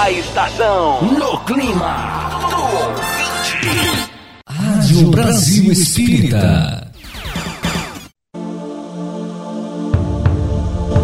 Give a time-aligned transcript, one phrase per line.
[0.00, 4.08] A estação no clima do ouvinte.
[4.48, 6.90] Rádio Brasil Espírita.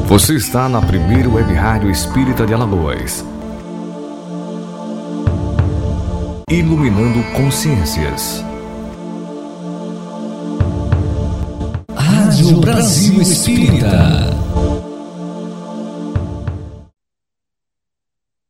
[0.07, 3.23] Você está na primeira web rádio espírita de Alagoas.
[6.51, 8.43] Iluminando consciências.
[11.95, 14.35] Rádio Brasil Espírita.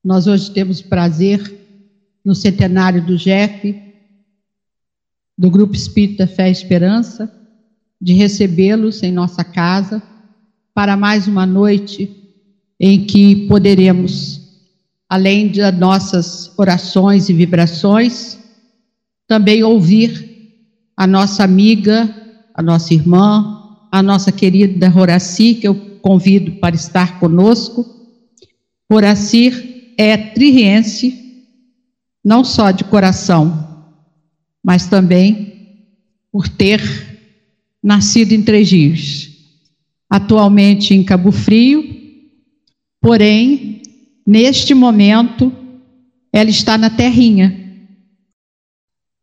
[0.06, 1.52] Nós hoje temos prazer,
[2.24, 3.76] no centenário do Jeff,
[5.36, 7.28] do Grupo Espírita Fé e Esperança,
[8.00, 10.00] de recebê-los em nossa casa
[10.72, 12.08] para mais uma noite
[12.78, 14.40] em que poderemos,
[15.08, 18.38] além das nossas orações e vibrações,
[19.26, 20.54] também ouvir
[20.96, 22.08] a nossa amiga,
[22.54, 27.84] a nossa irmã, a nossa querida Horaci, que eu convido para estar conosco.
[28.88, 31.44] Horaci é tririense,
[32.24, 33.84] não só de coração,
[34.62, 35.86] mas também
[36.30, 36.80] por ter
[37.82, 39.30] nascido em Três Rios.
[40.10, 41.84] Atualmente em Cabo Frio,
[43.00, 43.80] porém,
[44.26, 45.52] neste momento,
[46.32, 47.64] ela está na terrinha,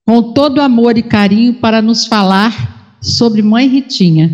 [0.05, 4.31] com todo amor e carinho para nos falar sobre Mãe Ritinha.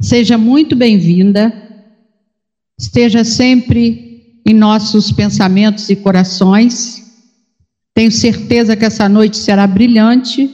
[0.00, 1.52] Seja muito bem-vinda,
[2.78, 4.09] esteja sempre
[4.44, 7.02] em nossos pensamentos e corações.
[7.94, 10.50] Tenho certeza que essa noite será brilhante,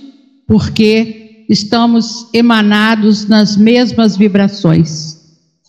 [0.47, 5.17] porque estamos emanados nas mesmas vibrações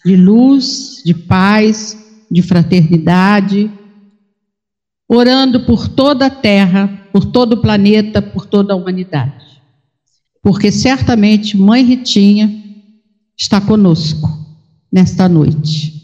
[0.06, 1.98] de luz, de paz,
[2.32, 3.70] de fraternidade,
[5.08, 9.46] orando por toda a Terra, por todo o planeta, por toda a humanidade.
[10.42, 12.64] Porque certamente Mãe Ritinha
[13.38, 14.30] está conosco
[14.92, 15.97] nesta noite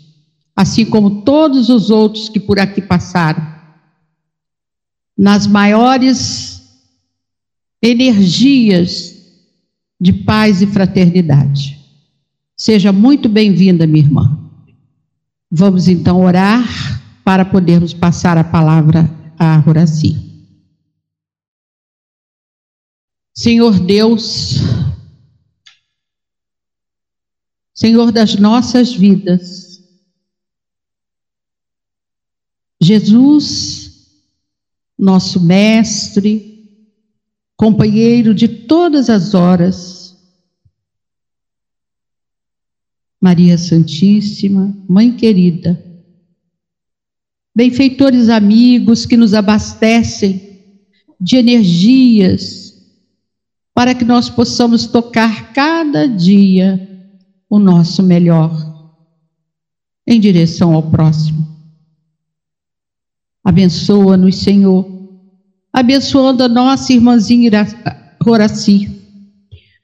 [0.56, 3.54] assim como todos os outros que por aqui passaram,
[5.18, 6.54] nas maiores
[7.82, 9.14] energias
[10.00, 11.80] de paz e fraternidade.
[12.56, 14.40] Seja muito bem-vinda, minha irmã.
[15.50, 16.64] Vamos então orar
[17.24, 20.34] para podermos passar a palavra a Horaci.
[23.34, 24.58] Senhor Deus,
[27.74, 29.63] Senhor das nossas vidas,
[32.84, 34.10] Jesus,
[34.98, 36.54] nosso mestre,
[37.56, 40.04] companheiro de todas as horas,
[43.22, 45.82] Maria Santíssima, Mãe querida,
[47.56, 50.60] benfeitores amigos que nos abastecem
[51.20, 52.64] de energias
[53.74, 56.90] para que nós possamos tocar cada dia
[57.50, 58.52] o nosso melhor
[60.06, 61.53] em direção ao próximo.
[63.44, 64.88] Abençoa-nos, Senhor.
[65.72, 67.52] Abençoando a nossa irmãzinha
[68.26, 68.90] Horaci,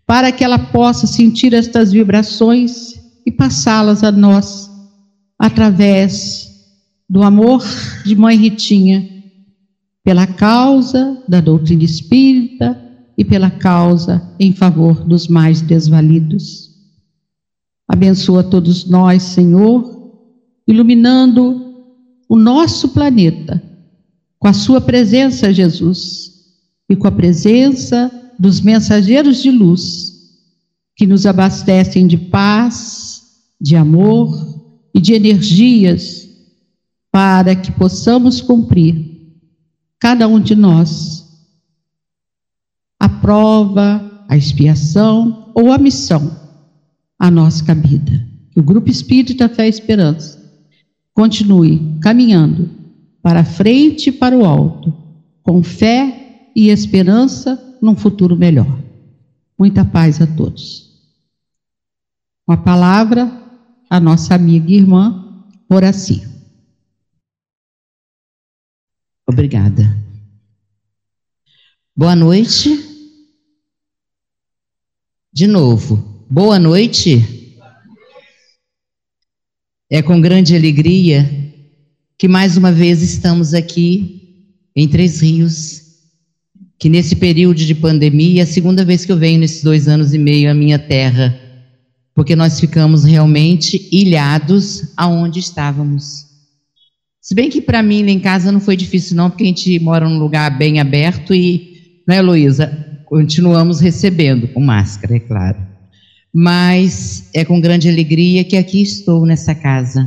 [0.05, 2.93] para que ela possa sentir estas vibrações
[3.25, 4.69] e passá-las a nós
[5.37, 6.47] através
[7.09, 7.63] do amor
[8.05, 9.07] de Mãe Ritinha,
[10.03, 12.79] pela causa da doutrina espírita
[13.17, 16.69] e pela causa em favor dos mais desvalidos.
[17.87, 20.13] Abençoa todos nós, Senhor,
[20.67, 21.68] iluminando
[22.29, 23.61] o nosso planeta
[24.37, 26.31] com a sua presença, Jesus,
[26.87, 30.13] e com a presença dos mensageiros de luz
[30.95, 33.23] que nos abastecem de paz,
[33.59, 34.63] de amor
[34.93, 36.29] e de energias
[37.11, 39.19] para que possamos cumprir,
[39.99, 41.27] cada um de nós,
[42.99, 46.39] a prova, a expiação ou a missão
[47.17, 48.25] a nós cabida.
[48.55, 50.38] O Grupo Espírita Fé e Esperança
[51.19, 52.69] Continue caminhando
[53.21, 54.93] para frente e para o alto,
[55.43, 58.81] com fé e esperança num futuro melhor.
[59.59, 60.97] Muita paz a todos.
[62.45, 63.29] Com a palavra,
[63.89, 66.23] a nossa amiga e irmã Horaci.
[69.27, 70.01] Obrigada.
[71.93, 72.79] Boa noite.
[75.33, 75.97] De novo,
[76.29, 77.38] boa noite.
[79.91, 81.27] É com grande alegria
[82.15, 84.45] que mais uma vez estamos aqui
[84.75, 85.81] em Três Rios,
[86.77, 90.13] que nesse período de pandemia é a segunda vez que eu venho nesses dois anos
[90.13, 91.35] e meio à minha terra,
[92.13, 96.23] porque nós ficamos realmente ilhados aonde estávamos.
[97.19, 99.79] Se bem que para mim lá em casa não foi difícil não, porque a gente
[99.79, 102.67] mora num lugar bem aberto e, não é, Heloísa?
[103.05, 105.68] Continuamos recebendo, com máscara, é claro
[106.33, 110.03] mas é com grande alegria que aqui estou nessa casa,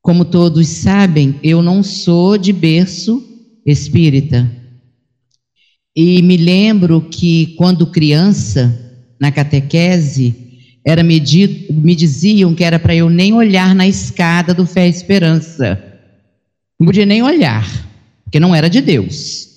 [0.00, 3.22] com como todos sabem, eu não sou de berço
[3.64, 4.50] espírita.
[5.94, 8.78] E me lembro que quando criança,
[9.20, 10.34] na catequese,
[10.84, 11.22] era me,
[11.70, 15.80] me diziam que era para eu nem olhar na escada do Fé e Esperança.
[16.80, 17.64] Não podia nem olhar,
[18.24, 19.48] porque não era de Deus.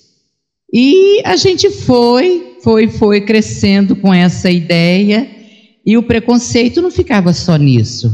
[0.72, 5.30] E a gente foi, foi, foi crescendo com essa ideia,
[5.86, 8.10] e o preconceito não ficava só nisso,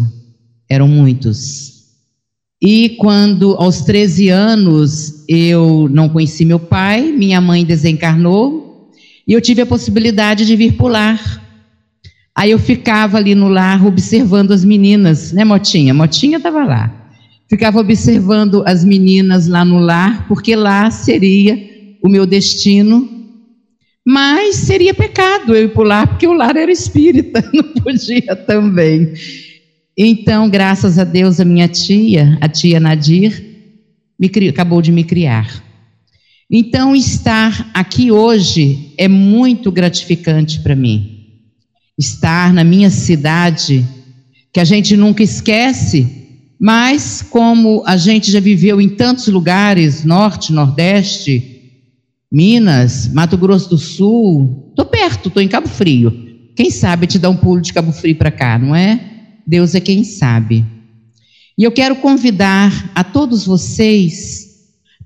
[0.68, 1.84] eram muitos.
[2.60, 8.90] E quando, aos 13 anos, eu não conheci meu pai, minha mãe desencarnou,
[9.26, 11.18] e eu tive a possibilidade de vir pular.
[12.36, 15.94] Aí eu ficava ali no lar observando as meninas, né, Motinha?
[15.94, 17.10] Motinha estava lá.
[17.48, 21.58] Ficava observando as meninas lá no lar, porque lá seria
[22.04, 23.21] o meu destino.
[24.04, 29.12] Mas seria pecado eu ir pular, porque o lar era espírita, não podia também.
[29.96, 33.50] Então, graças a Deus, a minha tia, a tia Nadir,
[34.48, 35.62] acabou de me criar.
[36.50, 41.26] Então, estar aqui hoje é muito gratificante para mim.
[41.98, 43.86] Estar na minha cidade,
[44.52, 46.22] que a gente nunca esquece,
[46.58, 51.51] mas como a gente já viveu em tantos lugares norte, nordeste,
[52.32, 56.10] Minas, Mato Grosso do Sul, estou perto, estou em Cabo Frio.
[56.56, 58.98] Quem sabe te dar um pulo de Cabo Frio para cá, não é?
[59.46, 60.64] Deus é quem sabe.
[61.58, 64.48] E eu quero convidar a todos vocês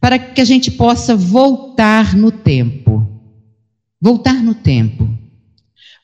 [0.00, 3.05] para que a gente possa voltar no tempo.
[4.00, 5.08] Voltar no tempo.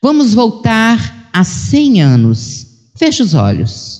[0.01, 2.67] Vamos voltar a 100 anos.
[2.97, 3.92] Feche os olhos.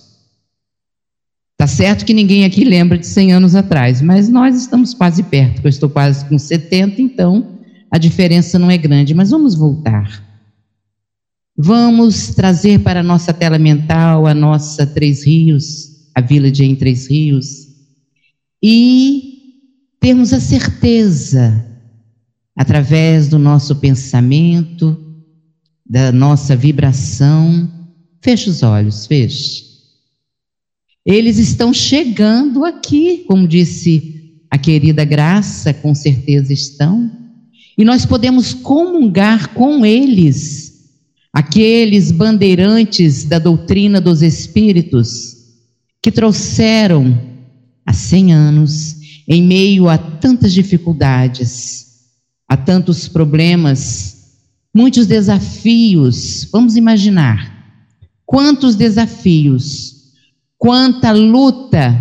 [1.64, 5.62] Tá certo que ninguém aqui lembra de 100 anos atrás, mas nós estamos quase perto.
[5.64, 7.58] Eu estou quase com 70, então
[7.90, 10.22] a diferença não é grande, mas vamos voltar.
[11.56, 16.76] Vamos trazer para a nossa tela mental a nossa Três Rios, a vila de Em
[16.76, 17.70] Três Rios,
[18.62, 19.64] e
[20.02, 21.66] termos a certeza,
[22.58, 24.98] através do nosso pensamento,
[25.90, 27.72] da nossa vibração,
[28.22, 29.73] feche os olhos, feche.
[31.06, 37.12] Eles estão chegando aqui, como disse a querida Graça, com certeza estão,
[37.78, 40.74] e nós podemos comungar com eles
[41.34, 45.36] aqueles bandeirantes da doutrina dos espíritos
[46.02, 47.20] que trouxeram
[47.86, 48.96] há 100 anos,
[49.28, 51.88] em meio a tantas dificuldades,
[52.48, 54.36] a tantos problemas,
[54.74, 56.48] muitos desafios.
[56.52, 57.52] Vamos imaginar
[58.26, 59.93] quantos desafios,
[60.64, 62.00] quanta luta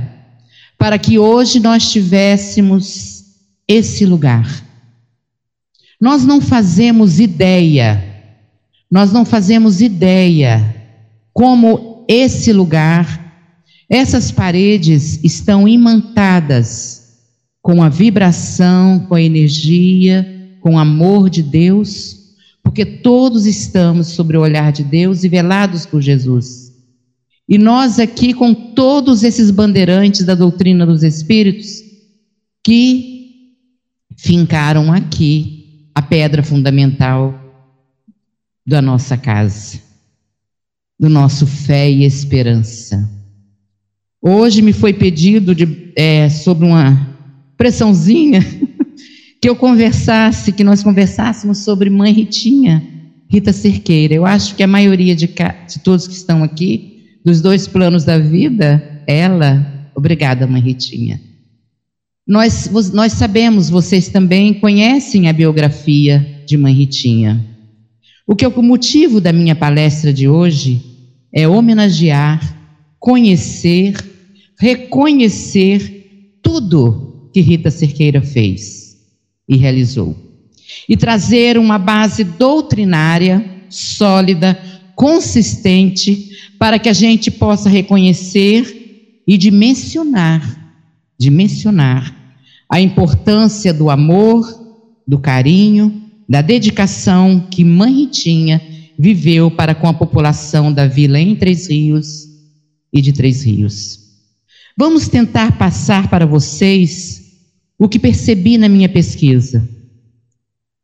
[0.79, 3.25] para que hoje nós tivéssemos
[3.67, 4.49] esse lugar.
[6.01, 8.13] Nós não fazemos ideia
[8.93, 10.77] nós não fazemos ideia
[11.33, 13.41] como esse lugar,
[13.89, 17.23] essas paredes estão imantadas
[17.63, 22.19] com a vibração, com a energia, com o amor de Deus,
[22.63, 26.62] porque todos estamos sobre o olhar de Deus e velados por Jesus.
[27.49, 31.83] E nós aqui, com todos esses bandeirantes da doutrina dos Espíritos,
[32.63, 33.13] que
[34.17, 37.39] fincaram aqui a pedra fundamental
[38.67, 39.81] da nossa casa,
[40.99, 43.11] do nosso fé e esperança.
[44.21, 47.17] Hoje me foi pedido de, é, sobre uma
[47.57, 48.41] pressãozinha
[49.43, 52.83] que eu conversasse, que nós conversássemos sobre Mãe Ritinha,
[53.29, 54.15] Rita Cerqueira.
[54.15, 56.92] Eu acho que a maioria de, de todos que estão aqui,
[57.25, 61.21] dos dois planos da vida, ela, obrigada, Mãe Ritinha.
[62.27, 67.45] Nós, nós sabemos, vocês também conhecem a biografia de Mãe Ritinha.
[68.27, 70.83] O que é o motivo da minha palestra de hoje
[71.33, 72.41] é homenagear,
[72.99, 73.95] conhecer,
[74.59, 78.97] reconhecer tudo que Rita Cerqueira fez
[79.49, 80.17] e realizou.
[80.89, 84.59] E trazer uma base doutrinária sólida,
[84.95, 90.75] consistente, para que a gente possa reconhecer e dimensionar,
[91.19, 92.17] dimensionar
[92.69, 94.47] a importância do amor,
[95.07, 98.63] do carinho, da dedicação que Mãe Ritinha
[98.99, 102.29] viveu para com a população da vila em Três Rios
[102.93, 103.99] e de Três Rios.
[104.77, 107.23] Vamos tentar passar para vocês
[107.79, 109.69] o que percebi na minha pesquisa.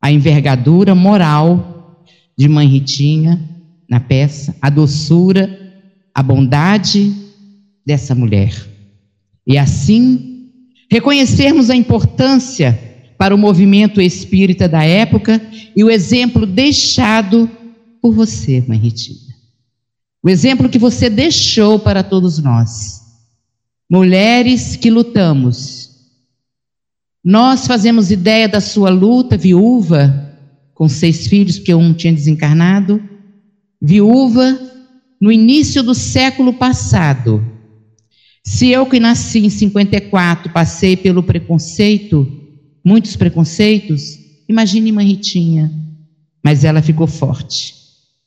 [0.01, 2.05] A envergadura moral
[2.37, 3.39] de Mãe Ritinha
[3.89, 5.49] na peça, a doçura,
[6.13, 7.11] a bondade
[7.85, 8.53] dessa mulher.
[9.47, 10.49] E assim,
[10.91, 12.77] reconhecermos a importância
[13.17, 15.41] para o movimento espírita da época
[15.75, 17.49] e o exemplo deixado
[18.01, 19.29] por você, Mãe Ritinha.
[20.21, 22.99] O exemplo que você deixou para todos nós.
[23.91, 25.89] mulheres que lutamos.
[27.23, 30.37] Nós fazemos ideia da sua luta, viúva,
[30.75, 33.03] com seis filhos, porque um tinha desencarnado,
[33.81, 34.59] viúva
[35.19, 37.43] no início do século passado.
[38.43, 42.27] Se eu que nasci em 54 passei pelo preconceito,
[42.83, 44.17] muitos preconceitos,
[44.47, 45.71] imagine Mãe Ritinha.
[46.43, 47.75] Mas ela ficou forte.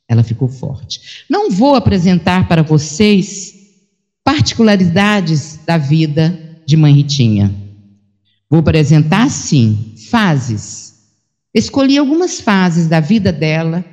[0.07, 1.25] Ela ficou forte.
[1.29, 3.53] Não vou apresentar para vocês
[4.23, 7.53] particularidades da vida de Mãe Ritinha.
[8.49, 10.93] Vou apresentar, sim, fases.
[11.53, 13.83] Escolhi algumas fases da vida dela,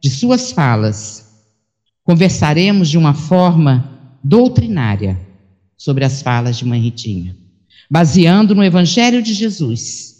[0.00, 1.26] de suas falas.
[2.04, 5.18] Conversaremos de uma forma doutrinária
[5.76, 7.36] sobre as falas de Mãe Ritinha,
[7.90, 10.16] baseando no Evangelho de Jesus,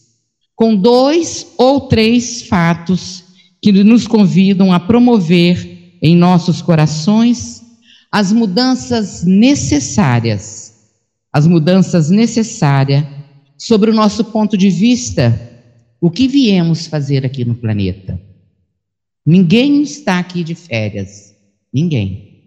[0.54, 3.24] com dois ou três fatos
[3.60, 7.62] que nos convidam a promover em nossos corações
[8.10, 10.74] as mudanças necessárias,
[11.32, 13.04] as mudanças necessárias
[13.56, 15.38] sobre o nosso ponto de vista,
[16.00, 18.27] o que viemos fazer aqui no planeta.
[19.28, 21.34] Ninguém está aqui de férias,
[21.70, 22.44] ninguém.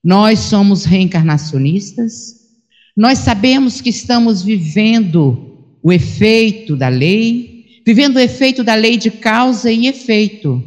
[0.00, 2.52] Nós somos reencarnacionistas,
[2.96, 9.10] nós sabemos que estamos vivendo o efeito da lei, vivendo o efeito da lei de
[9.10, 10.62] causa e efeito.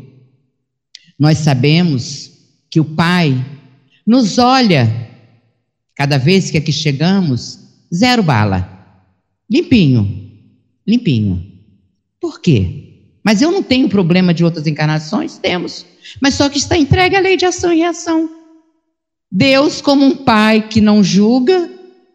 [1.18, 2.30] Nós sabemos
[2.70, 3.34] que o Pai
[4.06, 5.10] nos olha,
[5.96, 7.58] cada vez que aqui chegamos,
[7.96, 9.00] zero bala,
[9.50, 10.30] limpinho,
[10.86, 11.42] limpinho.
[12.20, 12.87] Por quê?
[13.27, 15.38] Mas eu não tenho problema de outras encarnações?
[15.38, 15.86] Temos.
[16.22, 18.29] Mas só que está entregue à lei de ação e reação.
[19.29, 21.69] Deus, como um pai que não julga,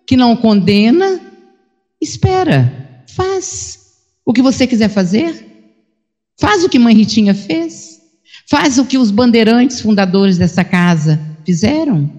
[0.07, 1.21] que não condena,
[2.00, 3.78] espera, faz
[4.25, 5.45] o que você quiser fazer.
[6.40, 8.00] Faz o que Mãe Ritinha fez.
[8.49, 12.11] Faz o que os bandeirantes fundadores dessa casa fizeram.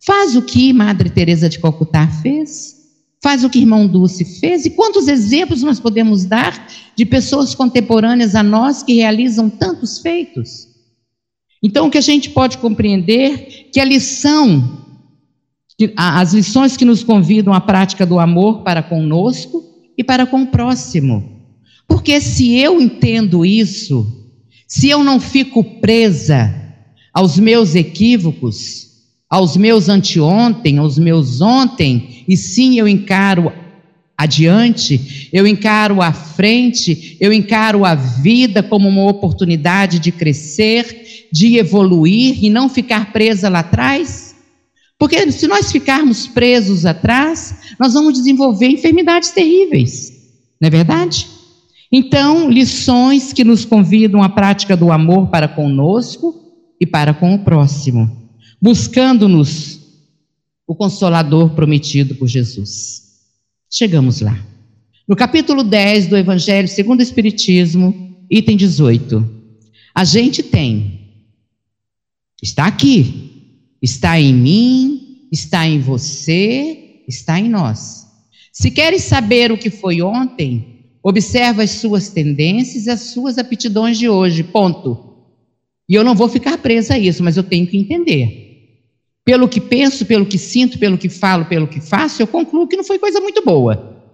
[0.00, 2.81] Faz o que Madre Teresa de Calcutá fez.
[3.22, 4.66] Faz o que irmão Dulce fez.
[4.66, 10.68] E quantos exemplos nós podemos dar de pessoas contemporâneas a nós que realizam tantos feitos?
[11.62, 14.84] Então, o que a gente pode compreender que a lição,
[15.96, 19.62] as lições que nos convidam à prática do amor para conosco
[19.96, 21.40] e para com o próximo.
[21.86, 24.04] Porque se eu entendo isso,
[24.66, 26.52] se eu não fico presa
[27.14, 28.91] aos meus equívocos,
[29.32, 33.50] aos meus anteontem, aos meus ontem, e sim eu encaro
[34.14, 41.56] adiante, eu encaro a frente, eu encaro a vida como uma oportunidade de crescer, de
[41.56, 44.36] evoluir e não ficar presa lá atrás.
[44.98, 50.12] Porque se nós ficarmos presos atrás, nós vamos desenvolver enfermidades terríveis,
[50.60, 51.26] não é verdade?
[51.90, 56.34] Então, lições que nos convidam à prática do amor para conosco
[56.78, 58.21] e para com o próximo,
[58.62, 59.80] buscando-nos
[60.64, 63.02] o consolador prometido por Jesus.
[63.68, 64.40] Chegamos lá.
[65.08, 69.42] No capítulo 10 do Evangelho segundo o Espiritismo, item 18.
[69.92, 71.00] A gente tem,
[72.40, 73.32] está aqui,
[73.82, 78.06] está em mim, está em você, está em nós.
[78.52, 83.98] Se queres saber o que foi ontem, observa as suas tendências e as suas aptidões
[83.98, 84.44] de hoje.
[84.44, 85.16] Ponto.
[85.88, 88.51] E eu não vou ficar presa a isso, mas eu tenho que entender.
[89.24, 92.76] Pelo que penso, pelo que sinto, pelo que falo, pelo que faço, eu concluo que
[92.76, 94.04] não foi coisa muito boa.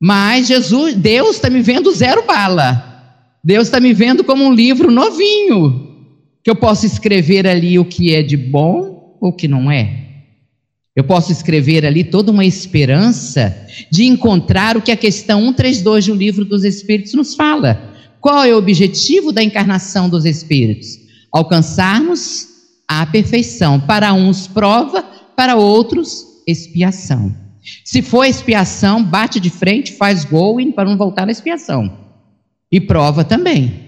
[0.00, 2.94] Mas Jesus, Deus está me vendo zero bala.
[3.42, 5.94] Deus está me vendo como um livro novinho,
[6.42, 10.04] que eu posso escrever ali o que é de bom ou o que não é.
[10.96, 13.54] Eu posso escrever ali toda uma esperança
[13.90, 17.94] de encontrar o que a questão 132 do livro dos Espíritos nos fala.
[18.20, 20.98] Qual é o objetivo da encarnação dos espíritos?
[21.30, 22.48] Alcançarmos
[22.86, 23.80] a perfeição.
[23.80, 25.02] Para uns, prova,
[25.36, 27.34] para outros, expiação.
[27.84, 31.98] Se for expiação, bate de frente, faz gol para não voltar na expiação.
[32.70, 33.86] E prova também.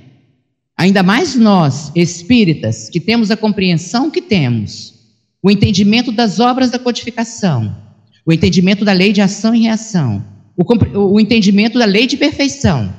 [0.76, 4.95] Ainda mais nós, espíritas, que temos a compreensão que temos,
[5.43, 7.76] o entendimento das obras da codificação,
[8.25, 10.25] o entendimento da lei de ação e reação,
[10.57, 12.93] o, o entendimento da lei de perfeição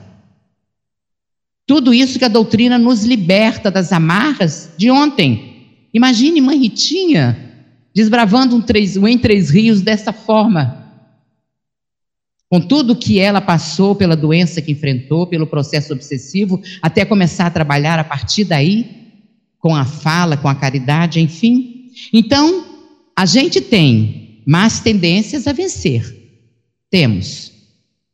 [1.69, 5.48] tudo isso que a doutrina nos liberta das amarras de ontem.
[5.93, 7.49] Imagine Mãe Ritinha
[7.93, 10.77] desbravando um, três, um em Três Rios dessa forma.
[12.47, 17.51] Com tudo que ela passou, pela doença que enfrentou, pelo processo obsessivo, até começar a
[17.51, 19.09] trabalhar a partir daí,
[19.59, 21.91] com a fala, com a caridade, enfim.
[22.13, 22.65] Então,
[23.15, 26.15] a gente tem más tendências a vencer.
[26.89, 27.51] Temos.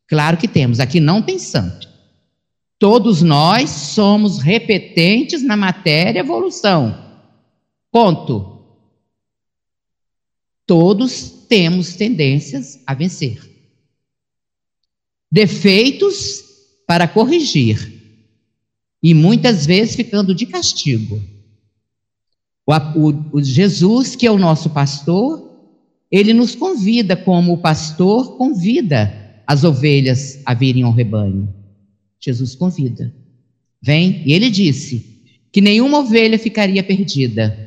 [0.07, 0.79] Claro que temos.
[0.79, 1.87] Aqui não tem santo.
[2.77, 7.04] Todos nós somos repetentes na matéria evolução.
[7.95, 8.59] Ponto.
[10.67, 13.41] Todos temos tendências a vencer.
[15.31, 16.43] Defeitos
[16.85, 18.19] para corrigir.
[19.01, 21.23] E muitas vezes ficando de castigo.
[22.67, 25.57] O, o, o Jesus, que é o nosso pastor,
[26.11, 31.47] ele nos convida, como o pastor convida as ovelhas a virem ao rebanho.
[32.19, 33.15] Jesus convida.
[33.81, 37.65] Vem, e ele disse que nenhuma ovelha ficaria perdida.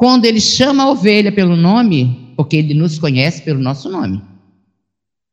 [0.00, 4.22] Quando ele chama a ovelha pelo nome, porque ele nos conhece pelo nosso nome.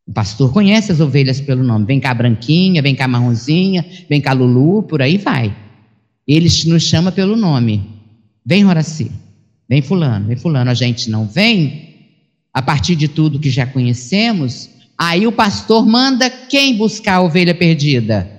[0.05, 1.85] O pastor conhece as ovelhas pelo nome.
[1.85, 5.55] Vem cá, branquinha, vem cá, marronzinha, vem cá, Lulu, por aí vai.
[6.27, 7.81] Ele nos chama pelo nome.
[8.45, 9.09] Vem, Horaci.
[9.69, 10.27] Vem, Fulano.
[10.27, 10.69] Vem, Fulano.
[10.69, 11.95] A gente não vem
[12.53, 14.69] a partir de tudo que já conhecemos.
[14.97, 18.29] Aí o pastor manda quem buscar a ovelha perdida?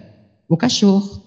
[0.47, 1.18] O cachorro.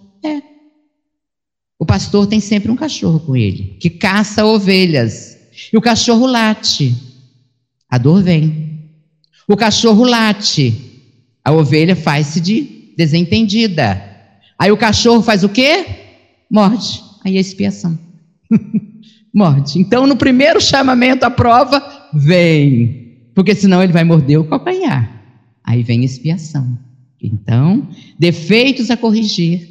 [1.81, 5.35] O pastor tem sempre um cachorro com ele, que caça ovelhas.
[5.73, 6.93] E o cachorro late.
[7.89, 8.91] A dor vem.
[9.47, 10.75] O cachorro late.
[11.43, 13.99] A ovelha faz-se de desentendida.
[14.59, 15.87] Aí o cachorro faz o quê?
[16.47, 17.01] Morde.
[17.25, 17.97] Aí é expiação.
[19.33, 19.79] Morde.
[19.79, 21.83] Então, no primeiro chamamento à prova,
[22.13, 23.31] vem.
[23.33, 25.19] Porque senão ele vai morder o calcanhar.
[25.63, 26.77] Aí vem expiação.
[27.19, 27.87] Então,
[28.19, 29.70] defeitos a corrigir,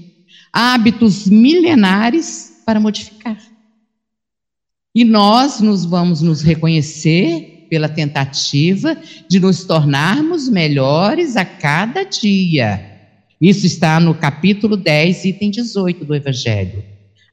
[0.52, 3.38] hábitos milenares para modificar.
[4.94, 8.96] E nós nos vamos nos reconhecer pela tentativa
[9.28, 12.88] de nos tornarmos melhores a cada dia.
[13.40, 16.84] Isso está no capítulo 10, item 18 do Evangelho.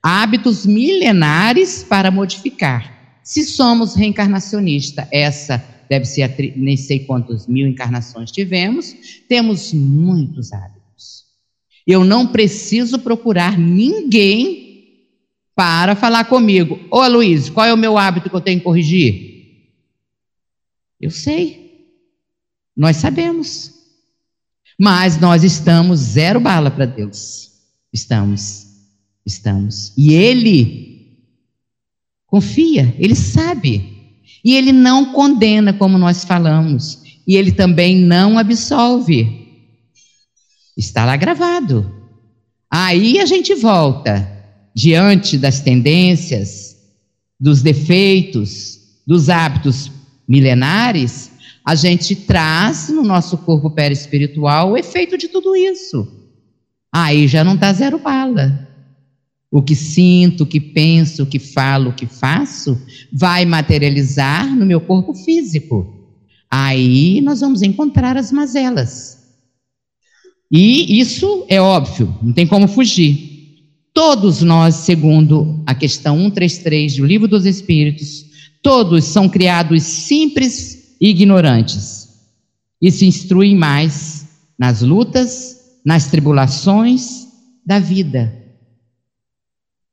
[0.01, 3.19] Hábitos milenares para modificar.
[3.23, 8.95] Se somos reencarnacionista, essa deve ser nem sei quantas mil encarnações tivemos,
[9.27, 10.76] temos muitos hábitos.
[11.87, 15.07] Eu não preciso procurar ninguém
[15.55, 16.79] para falar comigo.
[16.91, 19.71] Ô Luiz, qual é o meu hábito que eu tenho que corrigir?
[20.99, 21.87] Eu sei.
[22.75, 23.73] Nós sabemos.
[24.77, 27.51] Mas nós estamos zero bala para Deus.
[27.93, 28.67] Estamos.
[29.25, 29.93] Estamos.
[29.97, 31.17] E Ele
[32.27, 33.97] confia, Ele sabe.
[34.47, 39.46] E ele não condena, como nós falamos, e ele também não absolve.
[40.77, 41.91] Está lá gravado.
[42.71, 44.31] Aí a gente volta
[44.75, 46.77] diante das tendências,
[47.39, 49.91] dos defeitos, dos hábitos
[50.27, 51.31] milenares,
[51.65, 56.07] a gente traz no nosso corpo perispiritual o efeito de tudo isso.
[56.93, 58.67] Aí já não está zero bala.
[59.51, 62.79] O que sinto, o que penso, o que falo, o que faço,
[63.11, 65.93] vai materializar no meu corpo físico.
[66.49, 69.16] Aí nós vamos encontrar as mazelas.
[70.51, 73.63] E isso é óbvio, não tem como fugir.
[73.93, 78.25] Todos nós, segundo a questão 133 do Livro dos Espíritos,
[78.61, 82.07] todos são criados simples e ignorantes.
[82.81, 87.27] E se instruem mais nas lutas, nas tribulações
[87.65, 88.47] da vida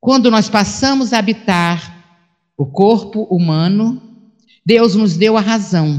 [0.05, 2.21] quando nós passamos a habitar
[2.59, 4.03] o corpo humano,
[4.63, 5.99] Deus nos deu a razão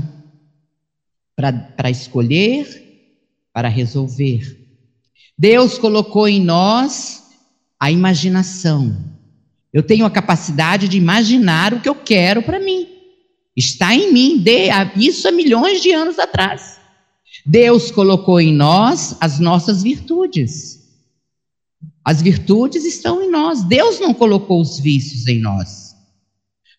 [1.36, 2.85] para escolher,
[3.56, 4.60] para resolver.
[5.39, 7.24] Deus colocou em nós
[7.80, 8.98] a imaginação.
[9.72, 12.86] Eu tenho a capacidade de imaginar o que eu quero para mim.
[13.56, 14.44] Está em mim,
[14.98, 16.82] isso há milhões de anos atrás.
[17.46, 20.82] Deus colocou em nós as nossas virtudes.
[22.04, 23.63] As virtudes estão em nós.
[23.63, 25.96] Deus não colocou os vícios em nós.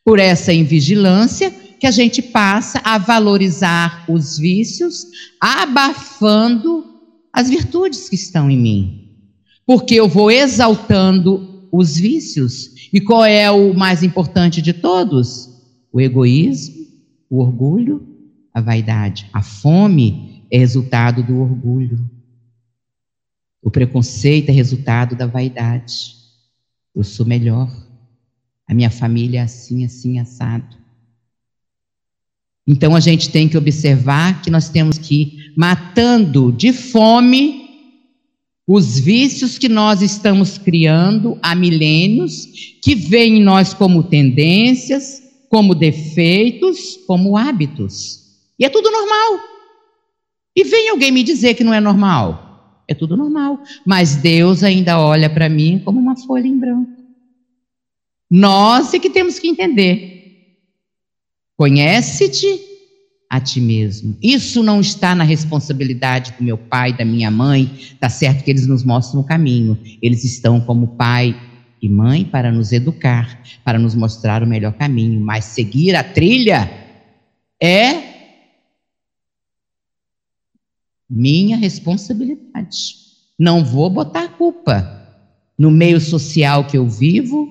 [0.04, 5.06] Por essa invigilância que a gente passa a valorizar os vícios,
[5.40, 6.84] abafando
[7.32, 9.06] as virtudes que estão em mim.
[9.66, 12.88] Porque eu vou exaltando os vícios.
[12.92, 15.50] E qual é o mais importante de todos?
[15.92, 16.86] O egoísmo,
[17.28, 18.06] o orgulho,
[18.54, 19.28] a vaidade.
[19.32, 21.98] A fome é resultado do orgulho.
[23.62, 26.14] O preconceito é resultado da vaidade.
[26.94, 27.70] Eu sou melhor.
[28.66, 30.76] A minha família é assim, assim, assado.
[32.66, 37.64] Então a gente tem que observar que nós temos que ir matando de fome
[38.66, 42.46] os vícios que nós estamos criando há milênios,
[42.82, 48.24] que vêm em nós como tendências, como defeitos, como hábitos.
[48.58, 49.38] E é tudo normal.
[50.56, 52.46] E vem alguém me dizer que não é normal
[52.88, 53.60] é tudo normal.
[53.84, 56.90] Mas Deus ainda olha para mim como uma folha em branco.
[58.30, 60.15] Nós é que temos que entender.
[61.56, 62.60] Conhece-te
[63.28, 64.16] a ti mesmo.
[64.22, 67.70] Isso não está na responsabilidade do meu pai, da minha mãe.
[67.98, 69.78] Tá certo que eles nos mostram o caminho.
[70.02, 71.34] Eles estão como pai
[71.80, 75.20] e mãe para nos educar, para nos mostrar o melhor caminho.
[75.20, 76.70] Mas seguir a trilha
[77.60, 78.16] é
[81.08, 82.96] Minha responsabilidade.
[83.38, 84.92] Não vou botar culpa
[85.56, 87.48] no meio social que eu vivo,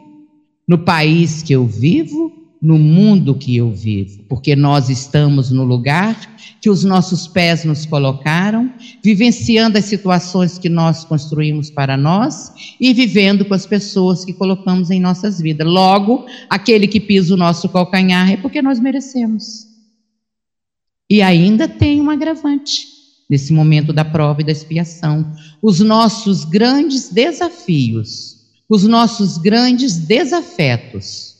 [0.67, 2.34] no país que eu vivo,
[2.65, 7.85] no mundo que eu vivo, porque nós estamos no lugar que os nossos pés nos
[7.85, 8.73] colocaram,
[9.03, 12.51] vivenciando as situações que nós construímos para nós
[12.81, 15.67] e vivendo com as pessoas que colocamos em nossas vidas.
[15.67, 19.67] Logo, aquele que pisa o nosso calcanhar é porque nós merecemos.
[21.07, 22.87] E ainda tem um agravante
[23.29, 25.35] nesse momento da prova e da expiação.
[25.61, 31.34] Os nossos grandes desafios, os nossos grandes desafetos,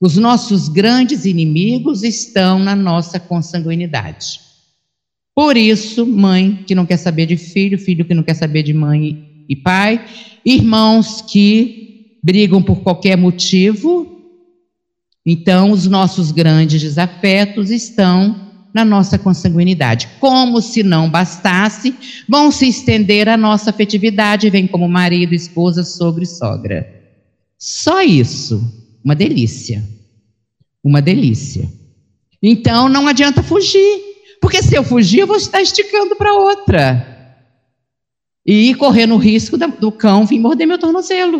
[0.00, 4.40] os nossos grandes inimigos estão na nossa consanguinidade.
[5.34, 8.72] Por isso, mãe que não quer saber de filho, filho que não quer saber de
[8.72, 10.04] mãe e pai,
[10.44, 14.22] irmãos que brigam por qualquer motivo.
[15.24, 20.08] Então, os nossos grandes desafetos estão na nossa consanguinidade.
[20.20, 21.94] Como se não bastasse,
[22.28, 26.86] vão se estender a nossa afetividade, vem como marido, esposa, sogro e sogra.
[27.58, 29.84] Só isso, uma delícia.
[30.82, 31.70] Uma delícia.
[32.42, 34.02] Então não adianta fugir,
[34.40, 37.14] porque se eu fugir, eu vou estar esticando para outra.
[38.44, 41.38] E correndo o risco do cão vir morder meu tornozelo.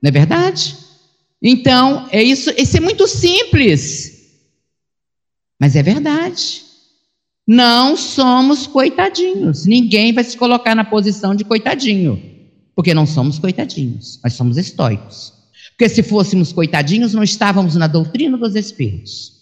[0.00, 0.76] Não é verdade?
[1.42, 4.38] Então, é isso, isso é muito simples.
[5.60, 6.62] Mas é verdade.
[7.44, 9.66] Não somos coitadinhos.
[9.66, 12.22] Ninguém vai se colocar na posição de coitadinho.
[12.76, 15.41] Porque não somos coitadinhos, nós somos estoicos.
[15.82, 19.32] Porque se fôssemos coitadinhos, não estávamos na doutrina dos espíritos.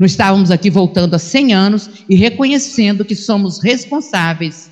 [0.00, 4.70] Não estávamos aqui voltando a 100 anos e reconhecendo que somos responsáveis,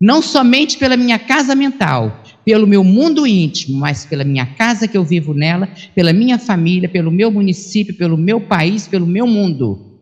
[0.00, 4.98] não somente pela minha casa mental, pelo meu mundo íntimo, mas pela minha casa que
[4.98, 9.92] eu vivo nela, pela minha família, pelo meu município, pelo meu país, pelo meu mundo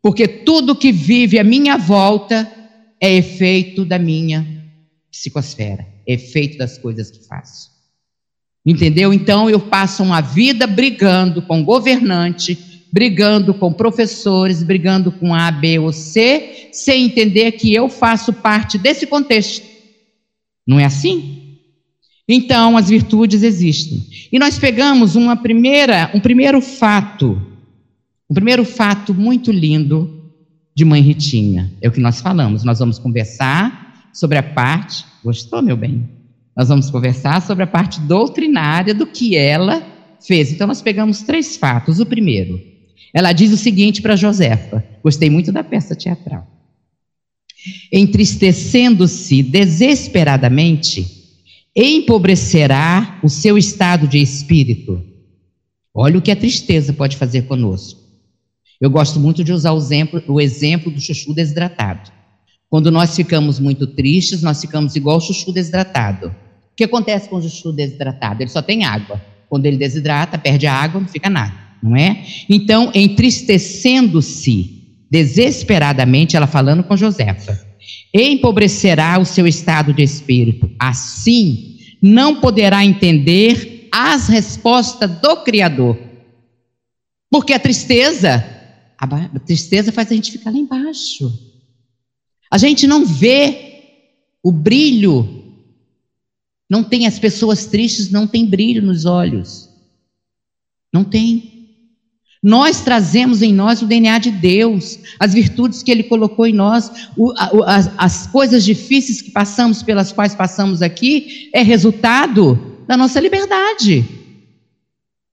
[0.00, 2.50] porque tudo que vive à minha volta
[3.00, 4.46] é efeito da minha
[5.10, 7.77] psicosfera, é efeito das coisas que faço.
[8.68, 9.12] Entendeu?
[9.12, 15.78] Então eu passo uma vida brigando com governante, brigando com professores, brigando com A, B
[15.78, 19.66] ou C, sem entender que eu faço parte desse contexto.
[20.66, 21.56] Não é assim?
[22.28, 24.06] Então as virtudes existem.
[24.30, 27.40] E nós pegamos uma primeira, um primeiro fato
[28.28, 30.30] o primeiro fato muito lindo
[30.76, 32.62] de Mãe Ritinha é o que nós falamos.
[32.62, 35.04] Nós vamos conversar sobre a parte.
[35.24, 36.06] Gostou, meu bem?
[36.58, 39.80] Nós vamos conversar sobre a parte doutrinária do que ela
[40.20, 40.50] fez.
[40.50, 42.00] Então, nós pegamos três fatos.
[42.00, 42.60] O primeiro,
[43.14, 46.44] ela diz o seguinte para Josefa: gostei muito da peça teatral.
[47.92, 51.06] Entristecendo-se desesperadamente,
[51.76, 55.00] empobrecerá o seu estado de espírito.
[55.94, 58.00] Olha o que a tristeza pode fazer conosco.
[58.80, 62.10] Eu gosto muito de usar o exemplo, o exemplo do chuchu desidratado.
[62.68, 66.34] Quando nós ficamos muito tristes, nós ficamos igual o chuchu desidratado.
[66.78, 68.40] Que acontece com o chuchu desidratado?
[68.40, 69.20] Ele só tem água.
[69.48, 72.24] Quando ele desidrata, perde a água, não fica nada, não é?
[72.48, 77.58] Então, entristecendo-se desesperadamente, ela falando com Josefa,
[78.14, 80.70] empobrecerá o seu estado de espírito.
[80.78, 85.98] Assim, não poderá entender as respostas do Criador.
[87.28, 88.44] Porque a tristeza
[88.98, 91.32] a tristeza faz a gente ficar lá embaixo.
[92.50, 93.68] A gente não vê
[94.42, 95.37] o brilho.
[96.68, 99.68] Não tem as pessoas tristes, não tem brilho nos olhos.
[100.92, 101.58] Não tem.
[102.42, 107.08] Nós trazemos em nós o DNA de Deus, as virtudes que Ele colocou em nós,
[107.16, 107.32] o,
[107.66, 114.04] as, as coisas difíceis que passamos, pelas quais passamos aqui, é resultado da nossa liberdade.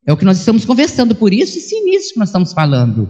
[0.05, 3.09] É o que nós estamos conversando, por isso esse início que nós estamos falando.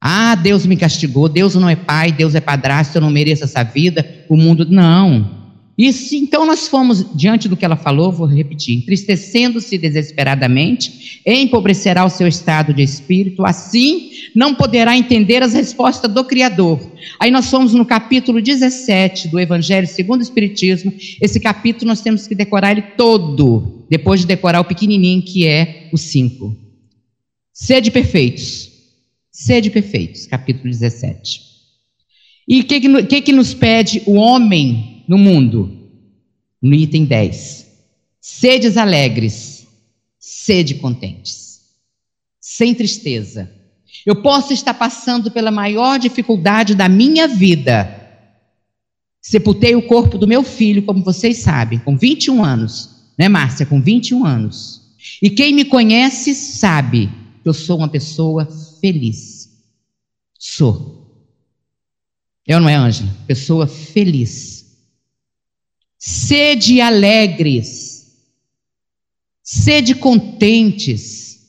[0.00, 3.62] Ah, Deus me castigou, Deus não é pai, Deus é padrasto, eu não mereço essa
[3.62, 4.66] vida, o mundo.
[4.68, 5.45] Não.
[5.78, 12.08] Isso, então nós fomos, diante do que ela falou, vou repetir, entristecendo-se desesperadamente, empobrecerá o
[12.08, 16.80] seu estado de espírito, assim não poderá entender as respostas do Criador.
[17.20, 22.26] Aí nós fomos no capítulo 17 do Evangelho segundo o Espiritismo, esse capítulo nós temos
[22.26, 26.56] que decorar ele todo, depois de decorar o pequenininho que é o 5.
[27.52, 28.70] Sede perfeitos,
[29.30, 31.42] Sede perfeitos, capítulo 17.
[32.48, 35.70] E o que, que, que nos pede o homem no mundo?
[36.60, 37.66] No item 10.
[38.20, 39.66] Sedes alegres,
[40.18, 41.60] sede contentes,
[42.40, 43.50] sem tristeza.
[44.04, 47.92] Eu posso estar passando pela maior dificuldade da minha vida.
[49.20, 53.66] Sepultei o corpo do meu filho, como vocês sabem, com 21 anos, né, Márcia?
[53.66, 54.82] Com 21 anos.
[55.20, 57.10] E quem me conhece sabe
[57.42, 58.46] que eu sou uma pessoa
[58.80, 59.50] feliz.
[60.38, 60.96] Sou.
[62.48, 63.10] Ou não é, Ângela?
[63.26, 64.55] Pessoa feliz.
[66.08, 68.12] Sede alegres.
[69.42, 71.40] Sede contentes.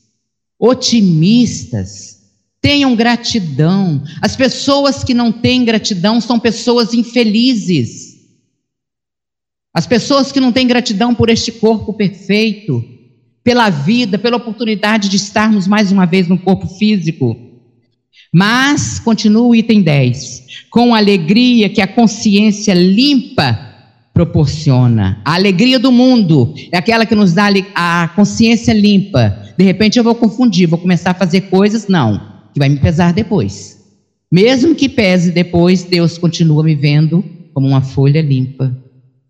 [0.58, 2.24] Otimistas.
[2.60, 4.04] Tenham gratidão.
[4.20, 8.18] As pessoas que não têm gratidão são pessoas infelizes.
[9.72, 12.84] As pessoas que não têm gratidão por este corpo perfeito,
[13.44, 17.38] pela vida, pela oportunidade de estarmos mais uma vez no corpo físico.
[18.34, 23.67] Mas, continua o item 10, com alegria que a consciência limpa
[24.18, 25.22] proporciona.
[25.24, 29.54] A alegria do mundo é aquela que nos dá a consciência limpa.
[29.56, 32.20] De repente eu vou confundir, vou começar a fazer coisas, não,
[32.52, 33.78] que vai me pesar depois.
[34.32, 38.76] Mesmo que pese depois, Deus continua me vendo como uma folha limpa,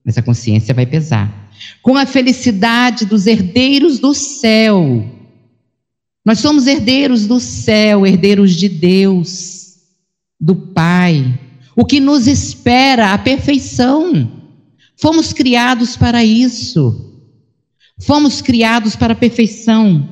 [0.05, 5.05] mas a consciência vai pesar com a felicidade dos herdeiros do céu.
[6.25, 9.79] Nós somos herdeiros do céu, herdeiros de Deus,
[10.39, 11.37] do Pai.
[11.75, 14.36] O que nos espera, a perfeição.
[14.99, 17.13] Fomos criados para isso.
[18.01, 20.07] Fomos criados para a perfeição.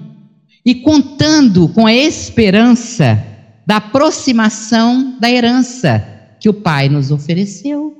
[0.65, 3.23] E contando com a esperança
[3.65, 5.99] da aproximação da herança
[6.39, 7.97] que o Pai nos ofereceu.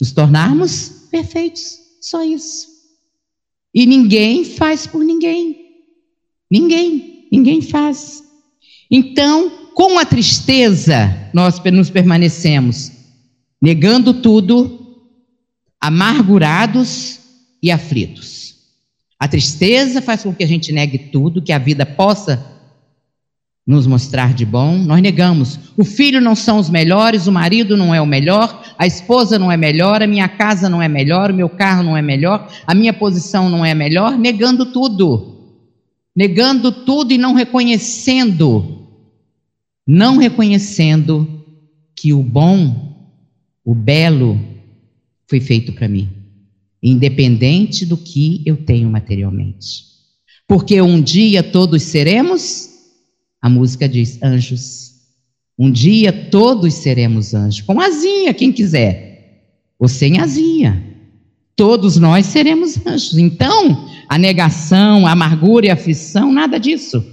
[0.00, 2.68] Nos tornarmos perfeitos, só isso.
[3.74, 5.56] E ninguém faz por ninguém.
[6.50, 8.24] Ninguém, ninguém faz.
[8.90, 12.92] Então, com a tristeza, nós nos permanecemos
[13.60, 14.77] negando tudo,
[15.80, 17.20] amargurados
[17.62, 18.54] e aflitos.
[19.18, 22.58] A tristeza faz com que a gente negue tudo, que a vida possa
[23.68, 25.60] nos mostrar de bom, nós negamos.
[25.76, 29.52] O filho não são os melhores, o marido não é o melhor, a esposa não
[29.52, 32.74] é melhor, a minha casa não é melhor, o meu carro não é melhor, a
[32.74, 35.36] minha posição não é melhor, negando tudo.
[36.16, 38.88] Negando tudo e não reconhecendo,
[39.86, 41.44] não reconhecendo
[41.94, 43.06] que o bom,
[43.62, 44.40] o belo,
[45.28, 46.08] foi feito para mim,
[46.82, 49.86] independente do que eu tenho materialmente.
[50.46, 52.68] Porque um dia todos seremos
[53.40, 54.88] a música diz: anjos.
[55.58, 60.84] Um dia todos seremos anjos, com asinha, quem quiser, ou sem asinha.
[61.56, 63.18] Todos nós seremos anjos.
[63.18, 67.04] Então, a negação, a amargura e a aflição, nada disso.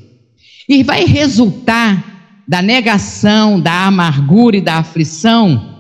[0.70, 5.80] E vai resultar da negação, da amargura e da aflição,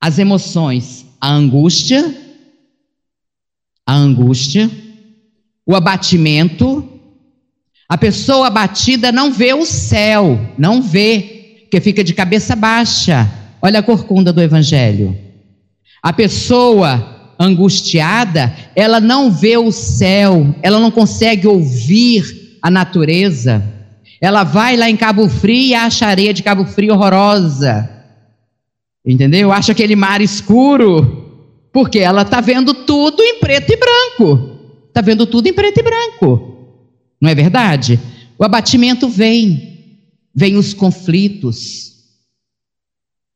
[0.00, 2.14] as emoções, a angústia,
[3.86, 4.70] a angústia,
[5.66, 6.88] o abatimento,
[7.88, 13.28] a pessoa abatida não vê o céu, não vê, porque fica de cabeça baixa.
[13.60, 15.16] Olha a corcunda do Evangelho.
[16.02, 23.62] A pessoa angustiada, ela não vê o céu, ela não consegue ouvir a natureza.
[24.20, 27.99] Ela vai lá em Cabo Frio e acha a areia de Cabo Frio horrorosa.
[29.04, 29.50] Entendeu?
[29.50, 34.58] Acha aquele mar escuro, porque ela está vendo tudo em preto e branco.
[34.88, 36.50] Está vendo tudo em preto e branco.
[37.20, 37.98] Não é verdade?
[38.38, 39.98] O abatimento vem,
[40.34, 41.90] vem os conflitos.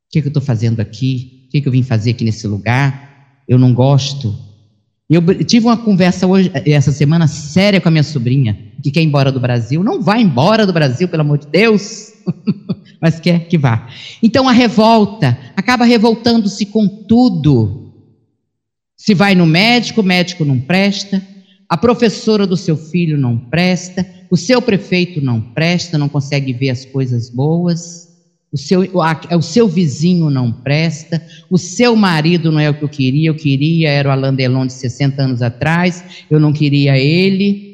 [0.09, 1.45] O que, é que eu estou fazendo aqui?
[1.47, 3.43] O que, é que eu vim fazer aqui nesse lugar?
[3.47, 4.35] Eu não gosto.
[5.09, 9.07] Eu tive uma conversa hoje, essa semana séria com a minha sobrinha, que quer ir
[9.07, 9.85] embora do Brasil.
[9.85, 12.14] Não vai embora do Brasil, pelo amor de Deus,
[13.01, 13.89] mas quer que vá.
[14.23, 17.93] Então a revolta acaba revoltando-se com tudo.
[18.97, 21.23] Se vai no médico, o médico não presta.
[21.69, 26.71] A professora do seu filho não presta, o seu prefeito não presta, não consegue ver
[26.71, 28.09] as coisas boas,
[28.53, 28.89] o seu,
[29.37, 33.35] o seu vizinho não presta, o seu marido não é o que eu queria, eu
[33.35, 37.74] queria era o Alain Delon de 60 anos atrás, eu não queria ele,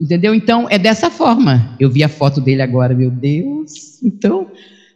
[0.00, 0.34] entendeu?
[0.34, 1.74] Então é dessa forma.
[1.80, 4.02] Eu vi a foto dele agora, meu Deus.
[4.02, 4.50] Então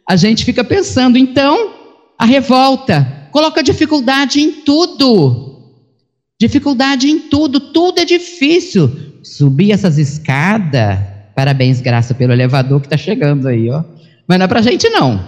[0.07, 1.73] a gente fica pensando, então
[2.17, 5.51] a revolta coloca dificuldade em tudo.
[6.39, 8.89] Dificuldade em tudo, tudo é difícil.
[9.23, 10.97] Subir essas escadas,
[11.35, 13.83] parabéns, graça pelo elevador que está chegando aí, ó.
[14.27, 15.23] Mas não é para gente não.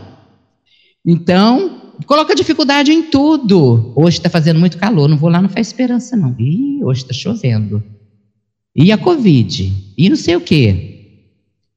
[1.06, 3.94] Então, coloca dificuldade em tudo.
[3.96, 6.36] Hoje está fazendo muito calor, não vou lá, não faz esperança não.
[6.40, 7.84] Ih, hoje está chovendo.
[8.76, 9.94] E a Covid?
[9.98, 11.20] E não sei o quê.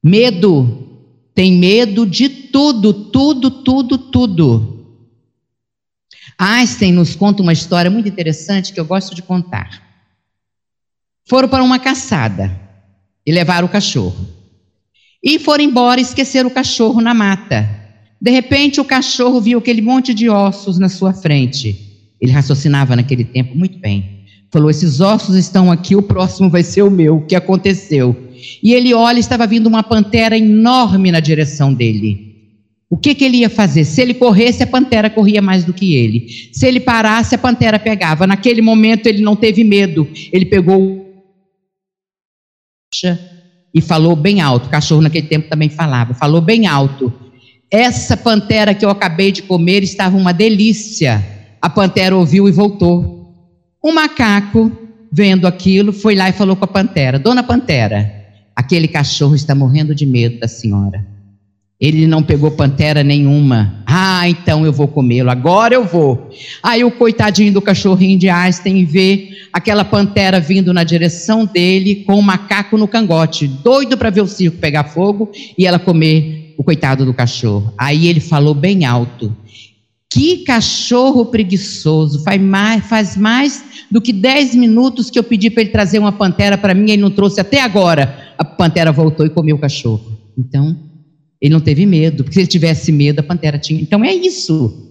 [0.03, 0.85] Medo.
[1.33, 4.77] Tem medo de tudo, tudo, tudo, tudo.
[6.37, 9.83] Einstein nos conta uma história muito interessante que eu gosto de contar.
[11.27, 12.59] Foram para uma caçada
[13.25, 14.27] e levaram o cachorro.
[15.23, 17.67] E foram embora e esqueceram o cachorro na mata.
[18.19, 22.15] De repente, o cachorro viu aquele monte de ossos na sua frente.
[22.19, 24.16] Ele raciocinava naquele tempo muito bem.
[24.57, 27.17] Falou: Esses ossos estão aqui, o próximo vai ser o meu.
[27.17, 28.15] O que aconteceu?
[28.63, 32.35] E ele olha, estava vindo uma pantera enorme na direção dele.
[32.89, 33.85] O que, que ele ia fazer?
[33.85, 36.27] Se ele corresse, a pantera corria mais do que ele.
[36.51, 38.25] Se ele parasse, a pantera pegava.
[38.25, 40.07] Naquele momento ele não teve medo.
[40.33, 41.05] Ele pegou
[43.71, 44.65] e falou bem alto.
[44.65, 46.15] O cachorro naquele tempo também falava.
[46.15, 47.13] Falou bem alto.
[47.69, 51.23] Essa pantera que eu acabei de comer estava uma delícia.
[51.61, 53.16] A pantera ouviu e voltou.
[53.81, 54.71] O macaco,
[55.11, 58.11] vendo aquilo, foi lá e falou com a pantera: Dona Pantera,
[58.55, 61.05] aquele cachorro está morrendo de medo da senhora.
[61.79, 63.83] Ele não pegou pantera nenhuma.
[63.85, 66.31] Ah, então eu vou comê-lo, agora eu vou.
[66.63, 72.15] Aí o coitadinho do cachorrinho de Einstein vê aquela pantera vindo na direção dele com
[72.15, 76.55] o um macaco no cangote, doido para ver o circo pegar fogo e ela comer
[76.57, 77.71] o coitado do cachorro.
[77.77, 79.35] Aí ele falou bem alto:
[80.09, 85.63] Que cachorro preguiçoso, faz mais, faz mais do que 10 minutos que eu pedi para
[85.63, 88.33] ele trazer uma pantera para mim e ele não trouxe até agora.
[88.37, 90.17] A pantera voltou e comeu o cachorro.
[90.37, 90.77] Então,
[91.41, 93.81] ele não teve medo, porque se ele tivesse medo, a pantera tinha.
[93.81, 94.85] Então é isso.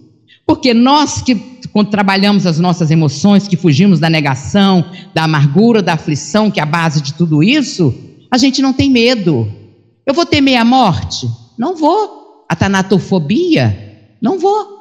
[0.45, 1.35] Porque nós que
[1.73, 6.63] quando trabalhamos as nossas emoções, que fugimos da negação, da amargura, da aflição, que é
[6.63, 7.93] a base de tudo isso,
[8.31, 9.51] a gente não tem medo.
[10.05, 11.27] Eu vou temer a morte?
[11.57, 12.45] Não vou.
[12.47, 14.15] A tanatofobia?
[14.21, 14.76] Não vou.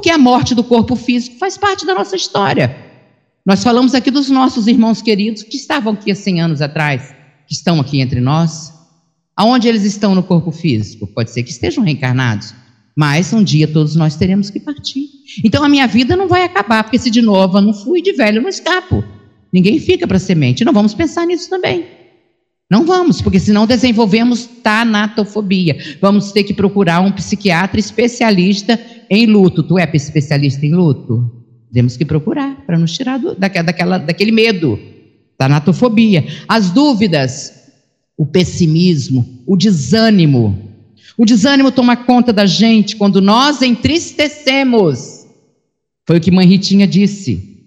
[0.00, 2.74] Porque a morte do corpo físico faz parte da nossa história.
[3.44, 7.14] Nós falamos aqui dos nossos irmãos queridos que estavam aqui há 100 anos atrás,
[7.46, 8.72] que estão aqui entre nós.
[9.36, 11.06] Aonde eles estão no corpo físico?
[11.08, 12.54] Pode ser que estejam reencarnados,
[12.96, 15.04] mas um dia todos nós teremos que partir.
[15.44, 18.14] Então a minha vida não vai acabar, porque se de novo eu não fui, de
[18.14, 19.04] velho eu não escapo.
[19.52, 20.64] Ninguém fica para semente.
[20.64, 21.84] Não vamos pensar nisso também.
[22.70, 25.76] Não vamos, porque senão desenvolvemos tanatofobia.
[26.00, 28.80] Vamos ter que procurar um psiquiatra especialista
[29.10, 29.64] em luto.
[29.64, 31.28] Tu é especialista em luto?
[31.72, 34.78] Temos que procurar para nos tirar do, daquela, daquela, daquele medo,
[35.36, 36.24] tanatofobia.
[36.46, 37.72] As dúvidas,
[38.16, 40.70] o pessimismo, o desânimo.
[41.18, 45.26] O desânimo toma conta da gente quando nós entristecemos.
[46.06, 47.66] Foi o que Mãe Ritinha disse.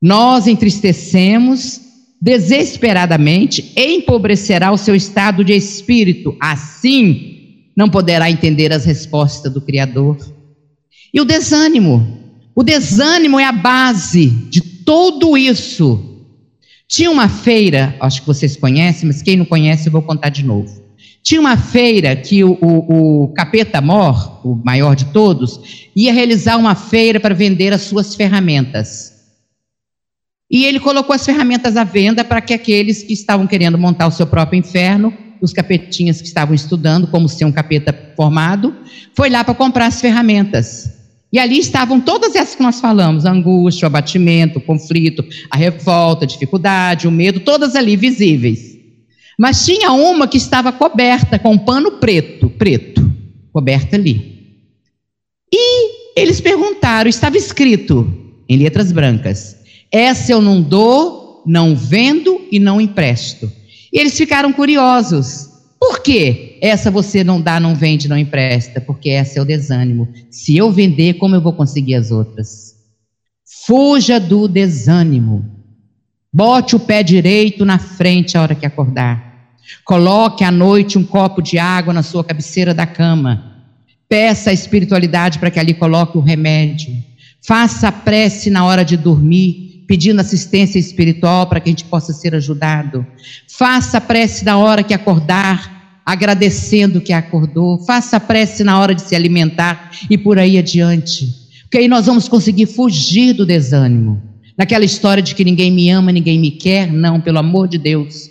[0.00, 1.80] Nós entristecemos
[2.20, 6.36] desesperadamente, empobrecerá o seu estado de espírito.
[6.40, 10.18] Assim, não poderá entender as respostas do Criador.
[11.12, 12.18] E o desânimo.
[12.54, 16.10] O desânimo é a base de tudo isso
[16.90, 20.44] tinha uma feira, acho que vocês conhecem, mas quem não conhece eu vou contar de
[20.44, 20.82] novo.
[21.22, 26.56] Tinha uma feira que o, o, o Capeta Mor, o maior de todos, ia realizar
[26.56, 29.19] uma feira para vender as suas ferramentas.
[30.50, 34.10] E ele colocou as ferramentas à venda para que aqueles que estavam querendo montar o
[34.10, 38.74] seu próprio inferno, os capetinhas que estavam estudando como ser um capeta formado,
[39.14, 40.90] foi lá para comprar as ferramentas.
[41.32, 46.24] E ali estavam todas essas que nós falamos: angústia, o abatimento, o conflito, a revolta,
[46.24, 48.76] a dificuldade, o medo, todas ali visíveis.
[49.38, 53.10] Mas tinha uma que estava coberta com um pano preto, preto,
[53.52, 54.40] coberta ali.
[55.52, 58.12] E eles perguntaram, estava escrito
[58.48, 59.56] em letras brancas:
[59.92, 63.50] essa eu não dou, não vendo e não empresto.
[63.92, 65.48] E eles ficaram curiosos.
[65.80, 66.58] Por quê?
[66.60, 70.08] Essa você não dá, não vende, não empresta, porque essa é o desânimo.
[70.30, 72.74] Se eu vender, como eu vou conseguir as outras?
[73.66, 75.44] Fuja do desânimo.
[76.32, 79.30] Bote o pé direito na frente a hora que acordar.
[79.84, 83.64] Coloque à noite um copo de água na sua cabeceira da cama.
[84.08, 86.92] Peça a espiritualidade para que ali coloque o remédio.
[87.42, 92.12] Faça a prece na hora de dormir, pedindo assistência espiritual para que a gente possa
[92.12, 93.04] ser ajudado.
[93.48, 98.94] Faça a prece na hora que acordar, agradecendo que acordou, faça a prece na hora
[98.94, 101.28] de se alimentar e por aí adiante.
[101.62, 104.22] Porque aí nós vamos conseguir fugir do desânimo.
[104.56, 108.30] Naquela história de que ninguém me ama, ninguém me quer, não, pelo amor de Deus.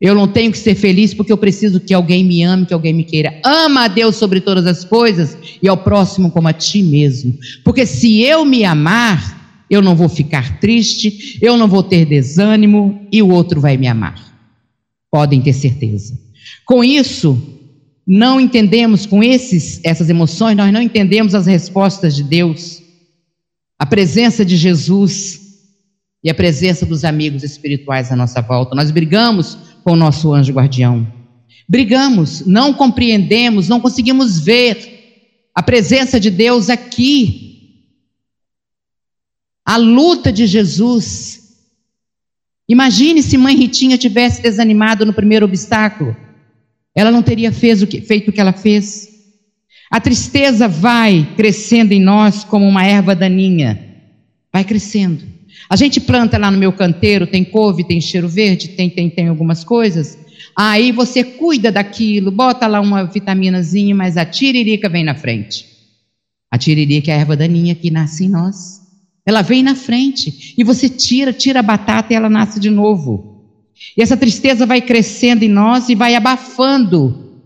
[0.00, 2.94] Eu não tenho que ser feliz porque eu preciso que alguém me ame, que alguém
[2.94, 3.40] me queira.
[3.44, 7.36] Ama a Deus sobre todas as coisas e ao próximo como a ti mesmo.
[7.64, 9.37] Porque se eu me amar,
[9.70, 13.86] eu não vou ficar triste, eu não vou ter desânimo e o outro vai me
[13.86, 14.16] amar.
[15.10, 16.18] Podem ter certeza.
[16.64, 17.40] Com isso,
[18.06, 22.82] não entendemos, com esses, essas emoções, nós não entendemos as respostas de Deus,
[23.78, 25.40] a presença de Jesus
[26.24, 28.74] e a presença dos amigos espirituais à nossa volta.
[28.74, 31.06] Nós brigamos com o nosso anjo guardião.
[31.68, 34.98] Brigamos, não compreendemos, não conseguimos ver
[35.54, 37.47] a presença de Deus aqui.
[39.68, 41.58] A luta de Jesus.
[42.68, 46.16] Imagine se mãe Ritinha tivesse desanimado no primeiro obstáculo
[46.98, 49.08] ela não teria o que, feito o que ela fez.
[49.88, 53.78] A tristeza vai crescendo em nós como uma erva daninha.
[54.52, 55.22] Vai crescendo.
[55.70, 59.28] A gente planta lá no meu canteiro, tem couve, tem cheiro verde, tem, tem, tem
[59.28, 60.18] algumas coisas.
[60.56, 65.66] Aí você cuida daquilo, bota lá uma vitaminazinha, mas a tiririca vem na frente.
[66.50, 68.87] A tiririca é a erva daninha que nasce em nós.
[69.28, 73.44] Ela vem na frente e você tira, tira a batata e ela nasce de novo.
[73.94, 77.42] E essa tristeza vai crescendo em nós e vai abafando.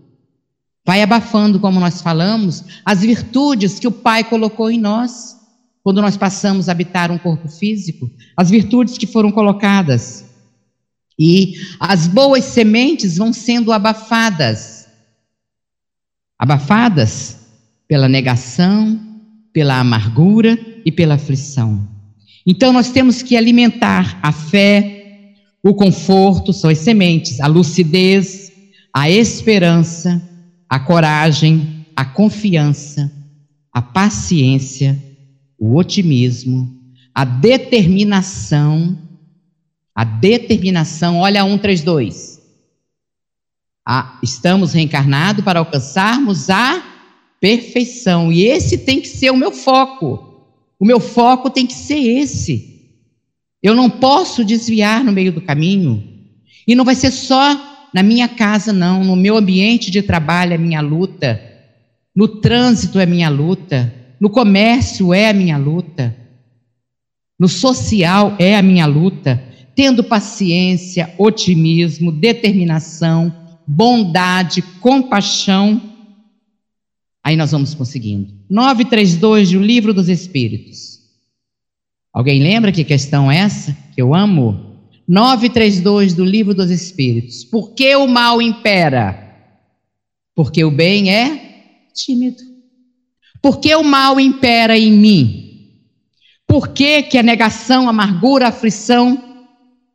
[0.86, 5.36] Vai abafando, como nós falamos, as virtudes que o Pai colocou em nós
[5.82, 10.24] quando nós passamos a habitar um corpo físico, as virtudes que foram colocadas.
[11.18, 14.86] E as boas sementes vão sendo abafadas.
[16.38, 17.38] Abafadas
[17.88, 19.00] pela negação,
[19.52, 21.88] pela amargura e pela aflição.
[22.46, 28.52] Então nós temos que alimentar a fé, o conforto, são as sementes, a lucidez,
[28.92, 30.20] a esperança,
[30.68, 33.10] a coragem, a confiança,
[33.72, 35.00] a paciência,
[35.58, 36.68] o otimismo,
[37.14, 38.98] a determinação
[39.94, 42.40] a determinação, olha 132.
[43.86, 46.82] Ah, estamos reencarnados para alcançarmos a
[47.40, 48.32] perfeição.
[48.32, 50.31] E esse tem que ser o meu foco.
[50.82, 52.90] O meu foco tem que ser esse.
[53.62, 56.02] Eu não posso desviar no meio do caminho.
[56.66, 59.04] E não vai ser só na minha casa, não.
[59.04, 61.40] No meu ambiente de trabalho é minha luta.
[62.12, 63.94] No trânsito é minha luta.
[64.18, 66.16] No comércio é a minha luta.
[67.38, 69.40] No social é a minha luta
[69.76, 73.32] tendo paciência, otimismo, determinação,
[73.64, 75.80] bondade, compaixão.
[77.22, 78.41] Aí nós vamos conseguindo.
[78.52, 81.00] 932 do Livro dos Espíritos.
[82.12, 83.74] Alguém lembra que questão é essa?
[83.94, 84.76] Que eu amo?
[85.08, 87.44] 932 do Livro dos Espíritos.
[87.44, 89.18] Por que o mal impera?
[90.34, 92.42] Porque o bem é tímido.
[93.40, 95.70] Por que o mal impera em mim?
[96.46, 99.48] Por que, que a negação, a amargura, a aflição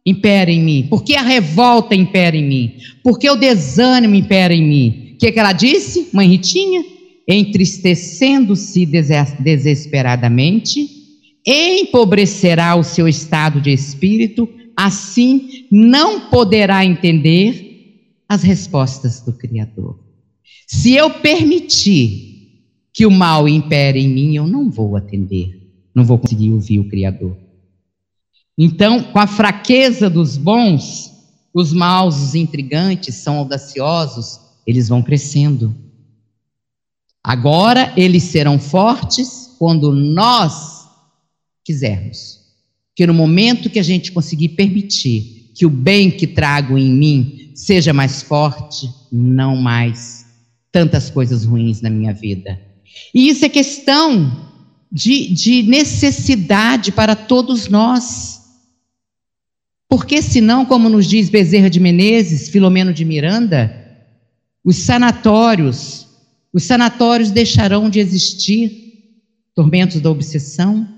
[0.04, 0.88] impera em mim?
[0.90, 2.78] Por que a revolta impera em mim?
[3.04, 5.12] Por que o desânimo impera em mim?
[5.14, 6.97] O que, que ela disse, mãe Ritinha?
[7.28, 10.88] Entristecendo-se desesperadamente,
[11.46, 17.68] empobrecerá o seu estado de espírito, assim não poderá entender
[18.30, 20.00] as respostas do Criador.
[20.68, 22.36] Se eu permitir
[22.94, 25.62] que o mal impere em mim, eu não vou atender,
[25.94, 27.38] não vou conseguir ouvir o Criador.
[28.58, 31.12] Então, com a fraqueza dos bons,
[31.54, 35.76] os maus, os intrigantes, são audaciosos, eles vão crescendo.
[37.24, 40.88] Agora eles serão fortes quando nós
[41.64, 42.40] quisermos.
[42.96, 47.52] Que no momento que a gente conseguir permitir que o bem que trago em mim
[47.54, 50.26] seja mais forte, não mais
[50.72, 52.60] tantas coisas ruins na minha vida.
[53.14, 54.48] E isso é questão
[54.92, 58.42] de, de necessidade para todos nós.
[59.90, 63.86] Porque senão, como nos diz Bezerra de Menezes, Filomeno de Miranda,
[64.64, 66.07] os sanatórios,
[66.58, 69.14] os sanatórios deixarão de existir,
[69.54, 70.90] tormentos da obsessão,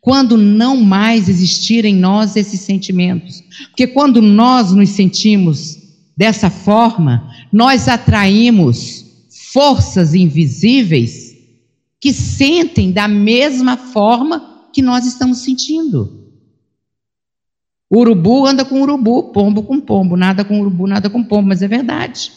[0.00, 3.44] quando não mais existirem em nós esses sentimentos.
[3.68, 5.78] Porque quando nós nos sentimos
[6.16, 9.06] dessa forma, nós atraímos
[9.52, 11.36] forças invisíveis
[12.00, 16.26] que sentem da mesma forma que nós estamos sentindo.
[17.88, 21.68] Urubu anda com urubu, pombo com pombo, nada com urubu, nada com pombo, mas é
[21.68, 22.32] verdade.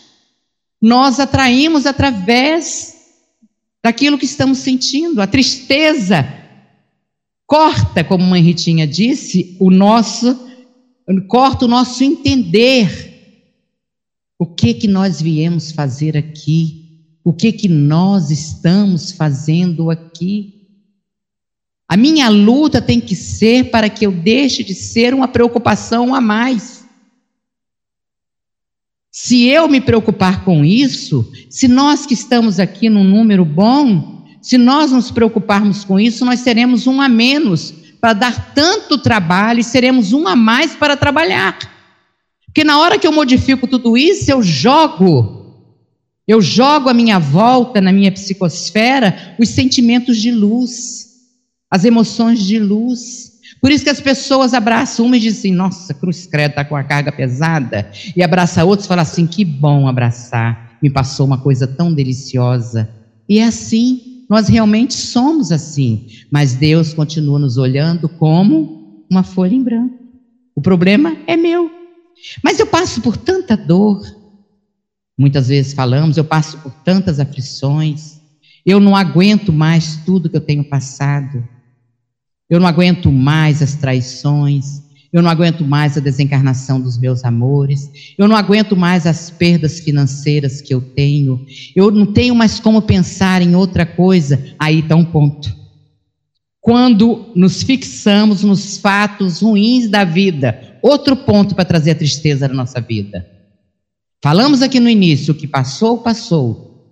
[0.81, 2.95] Nós atraímos através
[3.83, 6.27] daquilo que estamos sentindo, a tristeza
[7.45, 10.49] corta, como mãe Ritinha disse, o nosso
[11.27, 13.09] corta o nosso entender.
[14.39, 16.81] O que que nós viemos fazer aqui?
[17.23, 20.61] O que que nós estamos fazendo aqui?
[21.87, 26.21] A minha luta tem que ser para que eu deixe de ser uma preocupação a
[26.21, 26.80] mais.
[29.11, 34.57] Se eu me preocupar com isso, se nós que estamos aqui num número bom, se
[34.57, 39.63] nós nos preocuparmos com isso, nós seremos um a menos para dar tanto trabalho e
[39.63, 41.59] seremos um a mais para trabalhar.
[42.45, 45.55] Porque na hora que eu modifico tudo isso, eu jogo,
[46.27, 51.11] eu jogo à minha volta, na minha psicosfera, os sentimentos de luz
[51.71, 53.30] as emoções de luz.
[53.61, 56.75] Por isso que as pessoas abraçam uma e dizem assim, nossa, cruz credo está com
[56.75, 57.91] a carga pesada.
[58.15, 62.89] E abraça outros e fala assim, que bom abraçar, me passou uma coisa tão deliciosa.
[63.29, 66.07] E é assim, nós realmente somos assim.
[66.31, 69.99] Mas Deus continua nos olhando como uma folha em branco.
[70.55, 71.69] O problema é meu.
[72.43, 74.01] Mas eu passo por tanta dor.
[75.17, 78.19] Muitas vezes falamos, eu passo por tantas aflições.
[78.65, 81.47] Eu não aguento mais tudo que eu tenho passado.
[82.51, 84.81] Eu não aguento mais as traições,
[85.13, 87.91] Eu não aguento mais a desencarnação dos meus amores.
[88.17, 91.45] Eu não aguento mais as perdas financeiras que eu tenho.
[91.75, 94.41] Eu não tenho mais como pensar em outra coisa.
[94.57, 95.53] Aí está um ponto.
[96.61, 102.53] Quando nos fixamos nos fatos ruins da vida, outro ponto para trazer a tristeza na
[102.53, 103.29] nossa vida.
[104.23, 106.87] Falamos aqui no início: o que passou, passou.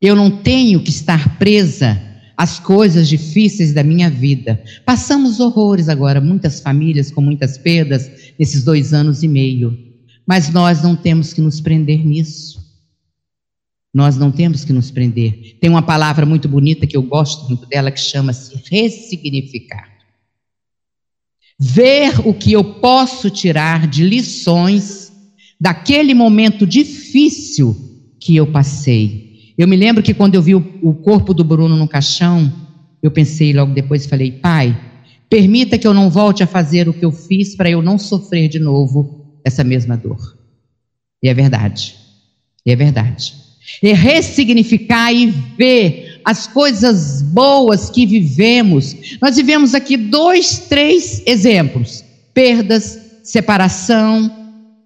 [0.00, 2.05] Eu não tenho que estar presa
[2.36, 4.62] às coisas difíceis da minha vida.
[4.84, 9.76] Passamos horrores agora, muitas famílias com muitas perdas nesses dois anos e meio.
[10.26, 12.64] Mas nós não temos que nos prender nisso.
[13.94, 15.56] Nós não temos que nos prender.
[15.60, 19.88] Tem uma palavra muito bonita que eu gosto muito dela que chama-se ressignificar.
[21.58, 25.10] Ver o que eu posso tirar de lições
[25.58, 27.74] daquele momento difícil
[28.20, 29.25] que eu passei
[29.58, 32.52] eu me lembro que quando eu vi o, o corpo do Bruno no caixão,
[33.02, 34.78] eu pensei logo depois e falei: Pai,
[35.30, 38.48] permita que eu não volte a fazer o que eu fiz para eu não sofrer
[38.48, 40.36] de novo essa mesma dor.
[41.22, 41.94] E é verdade.
[42.64, 43.34] E é verdade.
[43.82, 45.26] E ressignificar e
[45.56, 48.94] ver as coisas boas que vivemos.
[49.22, 52.04] Nós vivemos aqui dois, três exemplos:
[52.34, 54.30] perdas, separação,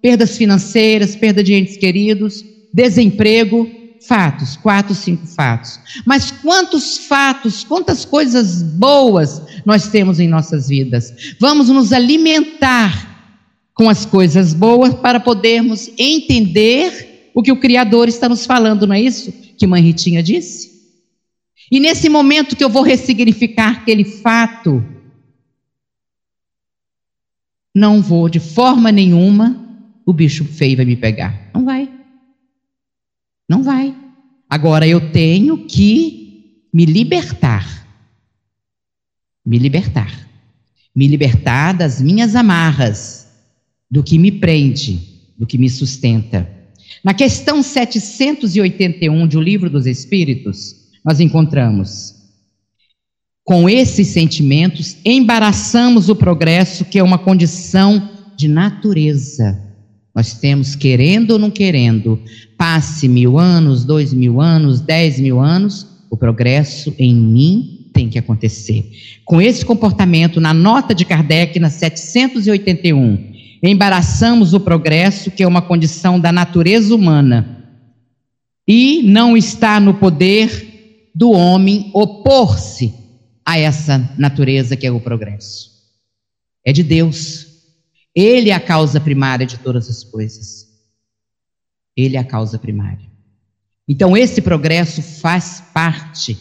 [0.01, 5.79] perdas financeiras, perda de entes queridos, desemprego fatos, quatro, cinco fatos.
[6.05, 11.35] Mas quantos fatos, quantas coisas boas nós temos em nossas vidas?
[11.39, 13.09] Vamos nos alimentar
[13.73, 18.95] com as coisas boas para podermos entender o que o Criador está nos falando, não
[18.95, 20.71] é isso que Mãe Ritinha disse?
[21.71, 24.83] E nesse momento que eu vou ressignificar aquele fato,
[27.73, 29.57] não vou de forma nenhuma
[30.05, 31.49] o bicho feio vai me pegar.
[31.53, 31.89] Não vai.
[33.51, 33.93] Não vai.
[34.49, 37.85] Agora eu tenho que me libertar.
[39.45, 40.25] Me libertar.
[40.95, 43.27] Me libertar das minhas amarras,
[43.89, 45.01] do que me prende,
[45.37, 46.49] do que me sustenta.
[47.03, 52.15] Na questão 781 de O Livro dos Espíritos, nós encontramos:
[53.43, 59.70] com esses sentimentos, embaraçamos o progresso, que é uma condição de natureza
[60.13, 62.19] nós temos, querendo ou não querendo,
[62.57, 68.19] passe mil anos, dois mil anos, dez mil anos, o progresso em mim tem que
[68.19, 68.91] acontecer.
[69.23, 73.31] Com esse comportamento, na nota de Kardec, na 781,
[73.63, 77.65] embaraçamos o progresso, que é uma condição da natureza humana,
[78.67, 82.93] e não está no poder do homem opor-se
[83.45, 85.71] a essa natureza que é o progresso.
[86.65, 87.50] É de Deus.
[88.15, 90.67] Ele é a causa primária de todas as coisas.
[91.95, 93.09] Ele é a causa primária.
[93.87, 96.33] Então, esse progresso faz parte.
[96.33, 96.37] O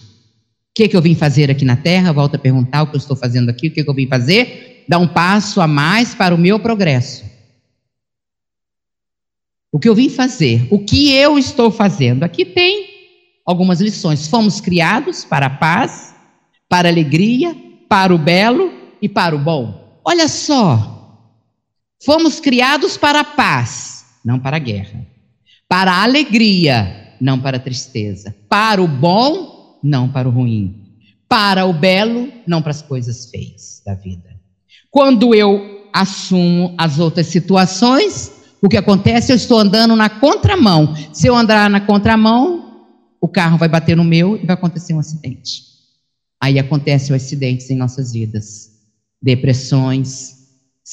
[0.74, 2.12] que, que eu vim fazer aqui na Terra?
[2.12, 3.68] Volto a perguntar o que eu estou fazendo aqui.
[3.68, 4.84] O que, que eu vim fazer?
[4.88, 7.24] Dar um passo a mais para o meu progresso.
[9.72, 10.66] O que eu vim fazer?
[10.70, 12.24] O que eu estou fazendo?
[12.24, 12.88] Aqui tem
[13.46, 14.26] algumas lições.
[14.26, 16.14] Fomos criados para a paz,
[16.68, 17.54] para a alegria,
[17.88, 20.00] para o belo e para o bom.
[20.04, 20.99] Olha só,
[22.04, 25.06] Fomos criados para a paz, não para a guerra.
[25.68, 28.34] Para a alegria, não para a tristeza.
[28.48, 30.96] Para o bom, não para o ruim.
[31.28, 34.30] Para o belo, não para as coisas feias da vida.
[34.90, 38.32] Quando eu assumo as outras situações,
[38.62, 39.30] o que acontece?
[39.30, 40.94] Eu estou andando na contramão.
[41.12, 42.86] Se eu andar na contramão,
[43.20, 45.64] o carro vai bater no meu e vai acontecer um acidente.
[46.40, 48.70] Aí acontecem acidentes em nossas vidas.
[49.22, 50.39] Depressões,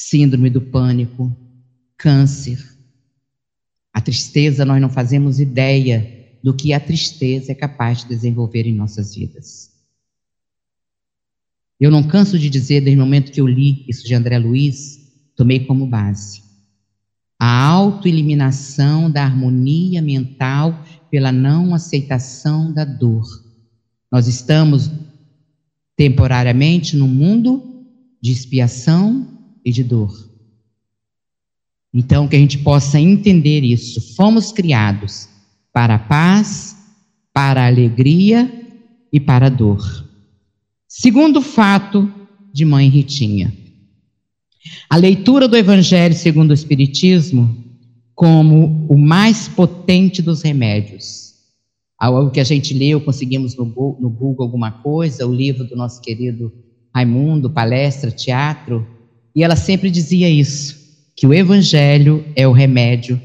[0.00, 1.36] síndrome do pânico,
[1.96, 2.64] câncer.
[3.92, 8.72] A tristeza, nós não fazemos ideia do que a tristeza é capaz de desenvolver em
[8.72, 9.72] nossas vidas.
[11.80, 15.00] Eu não canso de dizer, desde o momento que eu li isso de André Luiz,
[15.34, 16.46] tomei como base
[17.40, 23.24] a autoeliminação da harmonia mental pela não aceitação da dor.
[24.10, 24.90] Nós estamos
[25.96, 27.84] temporariamente no mundo
[28.20, 29.27] de expiação
[29.68, 30.28] e de dor.
[31.92, 34.14] Então, que a gente possa entender isso.
[34.14, 35.28] Fomos criados
[35.72, 36.76] para a paz,
[37.32, 38.50] para a alegria
[39.12, 40.06] e para a dor.
[40.86, 42.10] Segundo fato
[42.52, 43.52] de Mãe Ritinha.
[44.88, 47.64] A leitura do Evangelho segundo o Espiritismo
[48.14, 51.34] como o mais potente dos remédios.
[51.98, 56.52] Algo que a gente leu, conseguimos no Google alguma coisa, o livro do nosso querido
[56.94, 58.97] Raimundo, palestra, teatro,
[59.38, 60.76] e ela sempre dizia isso,
[61.14, 63.22] que o evangelho é o remédio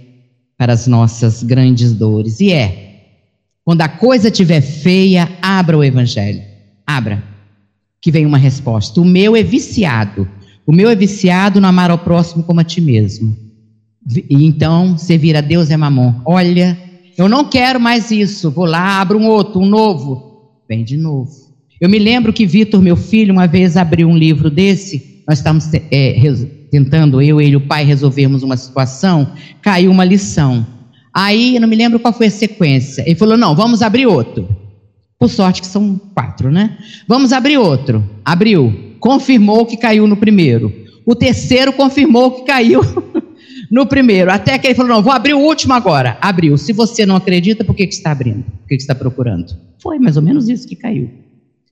[0.55, 2.39] para as nossas grandes dores.
[2.39, 2.99] E é.
[3.65, 6.43] Quando a coisa estiver feia, abra o evangelho.
[6.85, 7.23] Abra.
[7.99, 9.01] Que vem uma resposta.
[9.01, 10.29] O meu é viciado.
[10.67, 13.35] O meu é viciado no amar ao próximo como a ti mesmo.
[14.07, 16.21] E então, servir a Deus é mamon.
[16.25, 16.77] Olha,
[17.17, 18.51] eu não quero mais isso.
[18.51, 20.61] Vou lá, abro um outro, um novo.
[20.69, 21.31] Vem de novo.
[21.81, 25.12] Eu me lembro que Vitor, meu filho, uma vez abriu um livro desse.
[25.27, 26.15] Nós estávamos é,
[26.69, 29.31] tentando, eu, ele e o pai, resolvermos uma situação.
[29.61, 30.65] Caiu uma lição.
[31.13, 33.03] Aí, eu não me lembro qual foi a sequência.
[33.05, 34.49] Ele falou: não, vamos abrir outro.
[35.19, 36.77] Por sorte que são quatro, né?
[37.07, 38.03] Vamos abrir outro.
[38.25, 38.95] Abriu.
[38.99, 40.73] Confirmou que caiu no primeiro.
[41.05, 42.81] O terceiro confirmou que caiu
[43.69, 44.31] no primeiro.
[44.31, 46.17] Até que ele falou: não, vou abrir o último agora.
[46.19, 46.57] Abriu.
[46.57, 48.43] Se você não acredita, por que, que está abrindo?
[48.43, 49.55] Por que, que está procurando?
[49.81, 51.22] Foi mais ou menos isso que caiu.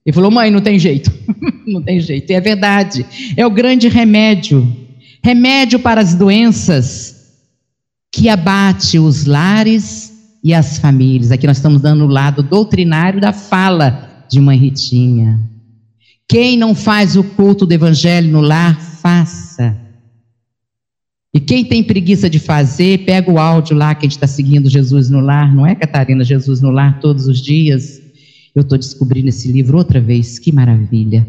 [0.04, 1.12] Ele falou: mãe, não tem jeito.
[1.66, 2.30] não tem jeito.
[2.30, 3.06] E é verdade.
[3.36, 4.76] É o grande remédio.
[5.22, 7.22] Remédio para as doenças
[8.10, 11.30] que abate os lares e as famílias.
[11.30, 15.40] Aqui nós estamos dando o lado doutrinário da fala de Mãe Ritinha.
[16.28, 19.76] Quem não faz o culto do evangelho no lar, faça.
[21.34, 24.68] E quem tem preguiça de fazer, pega o áudio lá que a gente está seguindo
[24.68, 26.22] Jesus no lar, não é, Catarina?
[26.22, 28.01] Jesus no lar todos os dias.
[28.54, 31.26] Eu estou descobrindo esse livro outra vez, que maravilha.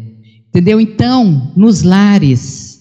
[0.48, 0.80] Entendeu?
[0.80, 2.74] Então, nos lares,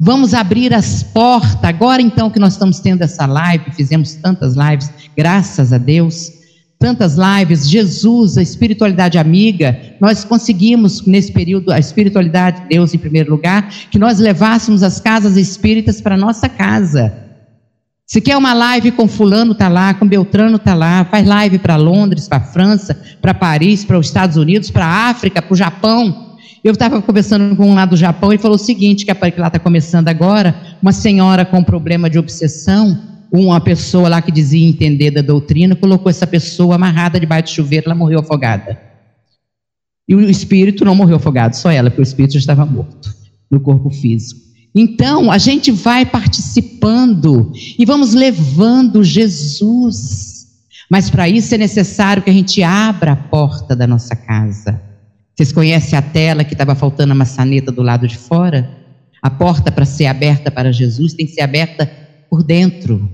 [0.00, 4.88] Vamos abrir as portas, agora então que nós estamos tendo essa live, fizemos tantas lives,
[5.16, 6.30] graças a Deus,
[6.78, 12.98] tantas lives, Jesus, a espiritualidade amiga, nós conseguimos nesse período, a espiritualidade de Deus em
[12.98, 17.27] primeiro lugar, que nós levássemos as casas espíritas para nossa casa.
[18.10, 21.76] Se quer uma live com fulano tá lá, com Beltrano tá lá, faz live para
[21.76, 26.28] Londres, para França, para Paris, para os Estados Unidos, para África, para o Japão,
[26.64, 29.58] eu estava conversando com um lá do Japão e falou o seguinte: que lá está
[29.58, 32.98] começando agora, uma senhora com problema de obsessão,
[33.30, 37.86] uma pessoa lá que dizia entender da doutrina, colocou essa pessoa amarrada debaixo de chuveiro,
[37.86, 38.80] ela morreu afogada.
[40.08, 43.14] E o espírito não morreu afogado, só ela, porque o espírito já estava morto
[43.50, 44.47] no corpo físico.
[44.74, 50.46] Então, a gente vai participando e vamos levando Jesus.
[50.90, 54.80] Mas para isso é necessário que a gente abra a porta da nossa casa.
[55.34, 58.68] Vocês conhecem a tela que estava faltando a maçaneta do lado de fora?
[59.22, 61.86] A porta para ser aberta para Jesus tem que ser aberta
[62.28, 63.08] por dentro.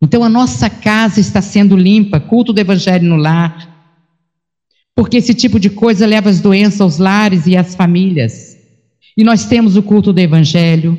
[0.00, 3.76] Então a nossa casa está sendo limpa, culto do evangelho no lar.
[4.94, 8.47] Porque esse tipo de coisa leva as doenças aos lares e às famílias.
[9.18, 10.98] E nós temos o culto do evangelho,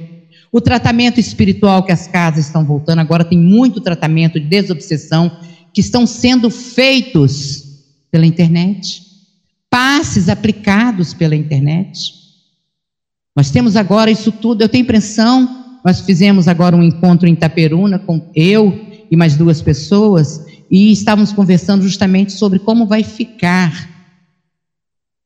[0.51, 5.31] o tratamento espiritual que as casas estão voltando, agora tem muito tratamento de desobsessão
[5.73, 7.63] que estão sendo feitos
[8.11, 9.09] pela internet
[9.69, 12.13] passes aplicados pela internet.
[13.35, 17.99] Nós temos agora isso tudo, eu tenho impressão, nós fizemos agora um encontro em Itaperuna
[17.99, 23.98] com eu e mais duas pessoas e estávamos conversando justamente sobre como vai ficar.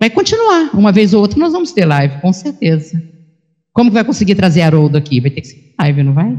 [0.03, 3.01] Vai continuar, uma vez ou outra nós vamos ter live, com certeza.
[3.71, 5.21] Como que vai conseguir trazer Haroldo aqui?
[5.21, 6.37] Vai ter que ser live, não vai?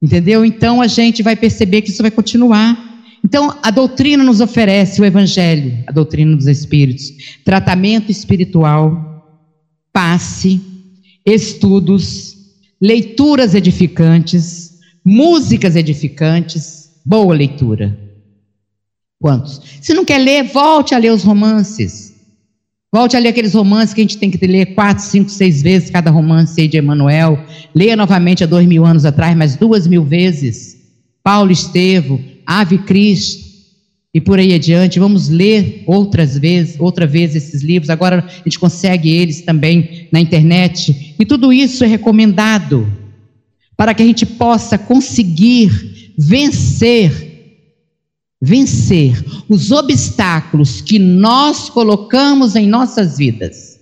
[0.00, 0.42] Entendeu?
[0.42, 3.04] Então a gente vai perceber que isso vai continuar.
[3.22, 7.12] Então, a doutrina nos oferece o Evangelho, a doutrina dos Espíritos,
[7.44, 9.38] tratamento espiritual,
[9.92, 10.58] passe,
[11.26, 12.38] estudos,
[12.80, 17.98] leituras edificantes, músicas edificantes, boa leitura.
[19.20, 19.60] Quantos?
[19.82, 22.07] Se não quer ler, volte a ler os romances.
[22.90, 25.90] Volte a ler aqueles romances que a gente tem que ler quatro, cinco, seis vezes
[25.90, 27.38] cada romance de Emmanuel.
[27.74, 30.78] Leia novamente há dois mil anos atrás, mais duas mil vezes.
[31.22, 33.46] Paulo Estevo, Ave Cristo
[34.14, 34.98] e por aí adiante.
[34.98, 37.90] Vamos ler outras vezes, outra vez esses livros.
[37.90, 41.14] Agora a gente consegue eles também na internet.
[41.18, 42.90] E tudo isso é recomendado
[43.76, 47.27] para que a gente possa conseguir vencer
[48.40, 53.78] vencer os obstáculos que nós colocamos em nossas vidas.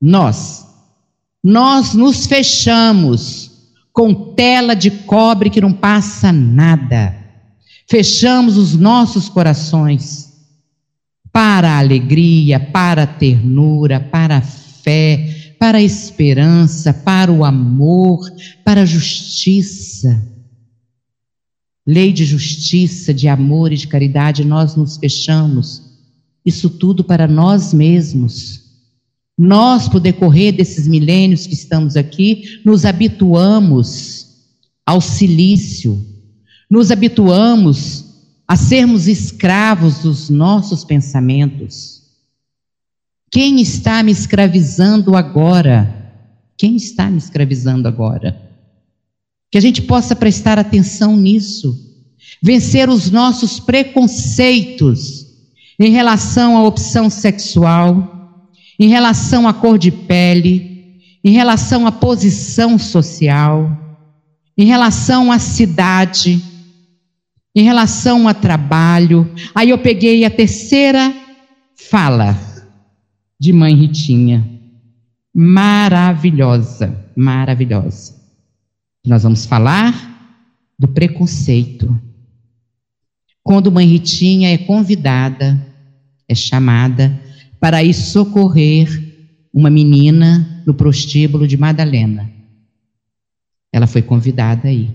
[0.00, 0.64] Nós
[1.44, 3.50] nós nos fechamos
[3.92, 7.14] com tela de cobre que não passa nada.
[7.86, 10.32] Fechamos os nossos corações
[11.30, 18.20] para a alegria, para a ternura, para a fé, para a esperança, para o amor,
[18.64, 20.26] para a justiça.
[21.86, 25.82] Lei de justiça, de amor e de caridade, nós nos fechamos.
[26.44, 28.62] Isso tudo para nós mesmos.
[29.36, 34.28] Nós, por decorrer desses milênios que estamos aqui, nos habituamos
[34.86, 36.04] ao silício,
[36.70, 38.04] nos habituamos
[38.46, 42.02] a sermos escravos dos nossos pensamentos.
[43.30, 46.12] Quem está me escravizando agora?
[46.56, 48.40] Quem está me escravizando agora?
[49.50, 51.78] Que a gente possa prestar atenção nisso,
[52.42, 55.26] vencer os nossos preconceitos
[55.78, 58.42] em relação à opção sexual,
[58.78, 63.70] em relação à cor de pele, em relação à posição social,
[64.56, 66.42] em relação à cidade,
[67.54, 69.30] em relação a trabalho.
[69.54, 71.14] Aí eu peguei a terceira
[71.76, 72.36] fala
[73.38, 74.50] de mãe Ritinha.
[75.34, 78.13] Maravilhosa, maravilhosa.
[79.06, 79.92] Nós vamos falar
[80.78, 82.00] do preconceito.
[83.42, 85.60] Quando mãe Ritinha é convidada,
[86.26, 87.20] é chamada
[87.60, 88.88] para ir socorrer
[89.52, 92.32] uma menina no prostíbulo de Madalena.
[93.70, 94.90] Ela foi convidada aí.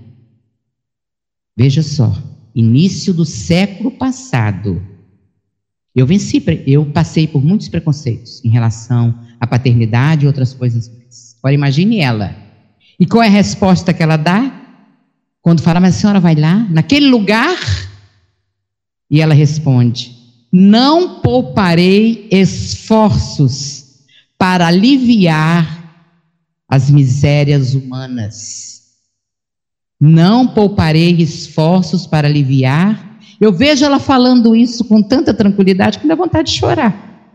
[1.56, 2.18] Veja só,
[2.56, 4.82] início do século passado.
[5.96, 10.90] Eu venci, eu passei por muitos preconceitos em relação à paternidade e outras coisas.
[11.40, 12.49] Agora imagine ela.
[13.00, 14.52] E qual é a resposta que ela dá?
[15.42, 17.58] Quando fala, mas a senhora vai lá, naquele lugar?
[19.10, 20.16] E ela responde:
[20.52, 24.06] Não pouparei esforços
[24.38, 25.78] para aliviar
[26.68, 28.70] as misérias humanas
[30.00, 33.20] não pouparei esforços para aliviar.
[33.40, 37.28] Eu vejo ela falando isso com tanta tranquilidade que me dá vontade de chorar.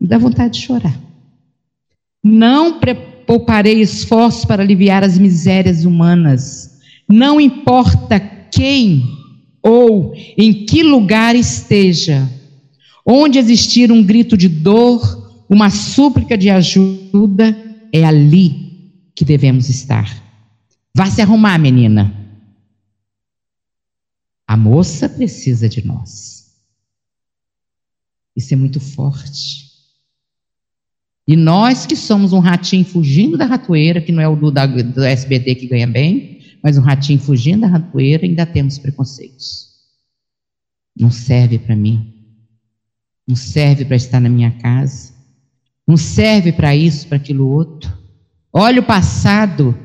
[0.00, 0.98] Me dá vontade de chorar.
[2.24, 2.78] Não
[3.30, 6.80] pouparei esforços para aliviar as misérias humanas.
[7.08, 9.04] Não importa quem
[9.62, 12.28] ou em que lugar esteja,
[13.06, 17.56] onde existir um grito de dor, uma súplica de ajuda,
[17.92, 20.10] é ali que devemos estar.
[20.92, 22.12] Vá se arrumar, menina.
[24.44, 26.52] A moça precisa de nós.
[28.34, 29.69] Isso é muito forte.
[31.30, 34.66] E nós que somos um ratinho fugindo da ratoeira, que não é o do, da,
[34.66, 35.02] do
[35.54, 39.68] que ganha bem, mas um ratinho fugindo da ratoeira, ainda temos preconceitos.
[40.98, 42.12] Não serve para mim.
[43.28, 45.12] Não serve para estar na minha casa.
[45.86, 47.96] Não serve para isso, para aquilo outro.
[48.52, 49.76] Olha o passado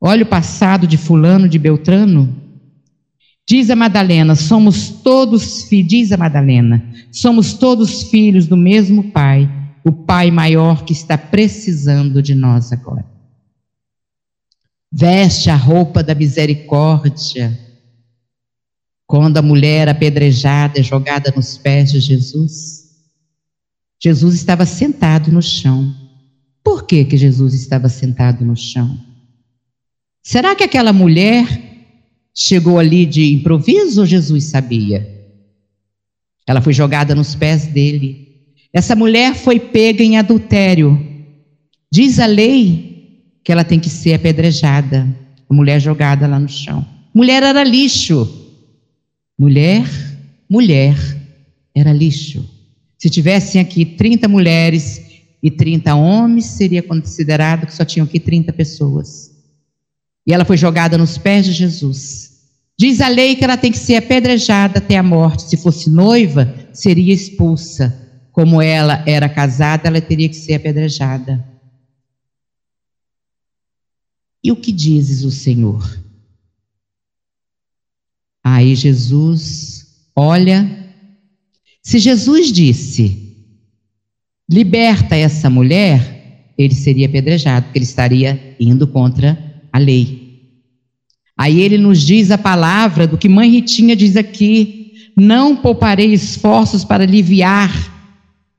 [0.00, 2.36] Olha o passado de Fulano, de Beltrano.
[3.46, 9.50] Diz a Madalena: somos todos, diz a Madalena, somos todos filhos do mesmo Pai,
[9.84, 13.04] o Pai maior que está precisando de nós agora.
[14.90, 17.58] Veste a roupa da misericórdia.
[19.06, 22.88] Quando a mulher apedrejada é jogada nos pés de Jesus,
[24.02, 25.94] Jesus estava sentado no chão.
[26.62, 28.98] Por que, que Jesus estava sentado no chão?
[30.22, 31.46] Será que aquela mulher
[32.34, 35.18] chegou ali de improviso ou Jesus sabia?
[36.46, 38.27] Ela foi jogada nos pés dele.
[38.72, 40.98] Essa mulher foi pega em adultério.
[41.90, 42.88] Diz a lei
[43.42, 45.08] que ela tem que ser apedrejada.
[45.48, 46.86] A mulher jogada lá no chão.
[47.14, 48.28] Mulher era lixo.
[49.38, 49.86] Mulher,
[50.48, 50.96] mulher
[51.74, 52.44] era lixo.
[52.98, 55.00] Se tivessem aqui 30 mulheres
[55.42, 59.30] e 30 homens, seria considerado que só tinham aqui 30 pessoas.
[60.26, 62.32] E ela foi jogada nos pés de Jesus.
[62.78, 65.44] Diz a lei que ela tem que ser apedrejada até a morte.
[65.44, 68.07] Se fosse noiva, seria expulsa.
[68.38, 71.44] Como ela era casada, ela teria que ser apedrejada.
[74.44, 75.82] E o que dizes o Senhor?
[78.44, 80.94] Aí Jesus olha.
[81.82, 83.34] Se Jesus disse:
[84.48, 89.36] liberta essa mulher, ele seria apedrejado, porque ele estaria indo contra
[89.72, 90.54] a lei.
[91.36, 96.84] Aí ele nos diz a palavra do que mãe Ritinha diz aqui: não pouparei esforços
[96.84, 97.97] para aliviar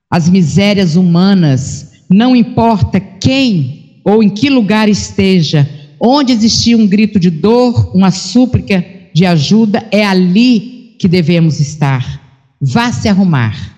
[0.09, 7.19] as misérias humanas, não importa quem ou em que lugar esteja, onde existir um grito
[7.19, 8.83] de dor, uma súplica
[9.13, 12.19] de ajuda, é ali que devemos estar.
[12.59, 13.77] Vá se arrumar.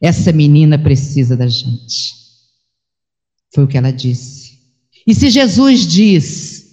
[0.00, 2.14] Essa menina precisa da gente.
[3.54, 4.58] Foi o que ela disse.
[5.06, 6.66] E se Jesus diz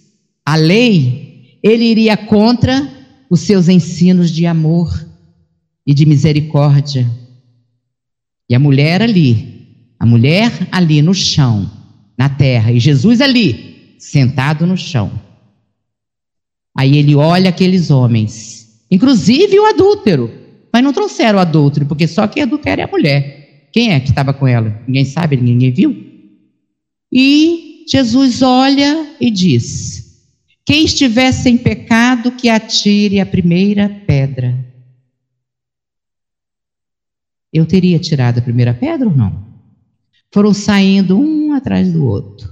[0.46, 2.90] a lei, ele iria contra
[3.30, 4.92] os seus ensinos de amor
[5.86, 7.10] e de misericórdia.
[8.54, 9.66] E a mulher ali,
[10.00, 11.68] a mulher ali no chão,
[12.16, 15.12] na terra, e Jesus ali, sentado no chão.
[16.78, 20.32] Aí ele olha aqueles homens, inclusive o adúltero,
[20.72, 23.70] mas não trouxeram o adúltero, porque só quem adultera é a mulher.
[23.74, 24.80] Quem é que estava com ela?
[24.86, 26.06] Ninguém sabe, ninguém viu.
[27.12, 30.22] E Jesus olha e diz:
[30.64, 34.56] quem estiver sem pecado, que atire a primeira pedra.
[37.54, 39.46] Eu teria tirado a primeira pedra ou não?
[40.34, 42.52] Foram saindo um atrás do outro.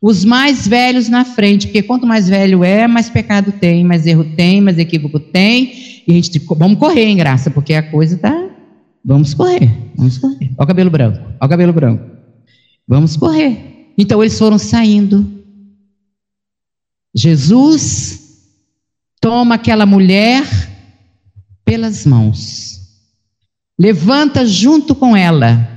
[0.00, 4.24] Os mais velhos na frente, porque quanto mais velho é, mais pecado tem, mais erro
[4.36, 5.72] tem, mais equívoco tem.
[6.06, 8.50] E a gente vamos correr, em graça, porque a coisa tá.
[9.02, 10.50] Vamos correr, vamos correr.
[10.58, 12.04] Olha o cabelo branco, olha o cabelo branco.
[12.86, 13.92] Vamos correr.
[13.96, 15.26] Então eles foram saindo.
[17.14, 18.50] Jesus
[19.20, 20.44] toma aquela mulher
[21.64, 22.73] pelas mãos,
[23.78, 25.68] levanta junto com ela.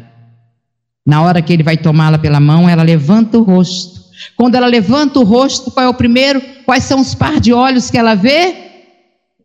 [1.05, 3.97] Na hora que ele vai tomá-la pela mão, ela levanta o rosto.
[4.35, 6.41] Quando ela levanta o rosto, qual é o primeiro?
[6.65, 8.55] Quais são os par de olhos que ela vê?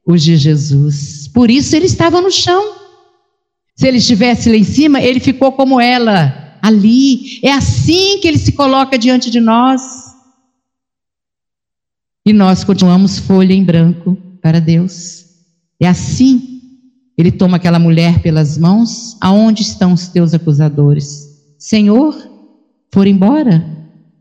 [0.07, 1.28] Os de Jesus.
[1.28, 2.74] Por isso ele estava no chão.
[3.76, 7.40] Se ele estivesse lá em cima, ele ficou como ela, ali.
[7.42, 9.82] É assim que ele se coloca diante de nós.
[12.24, 15.24] E nós continuamos folha em branco para Deus.
[15.80, 16.51] É assim.
[17.22, 19.16] Ele toma aquela mulher pelas mãos.
[19.20, 21.40] Aonde estão os teus acusadores?
[21.56, 22.16] Senhor,
[22.92, 23.64] foram embora.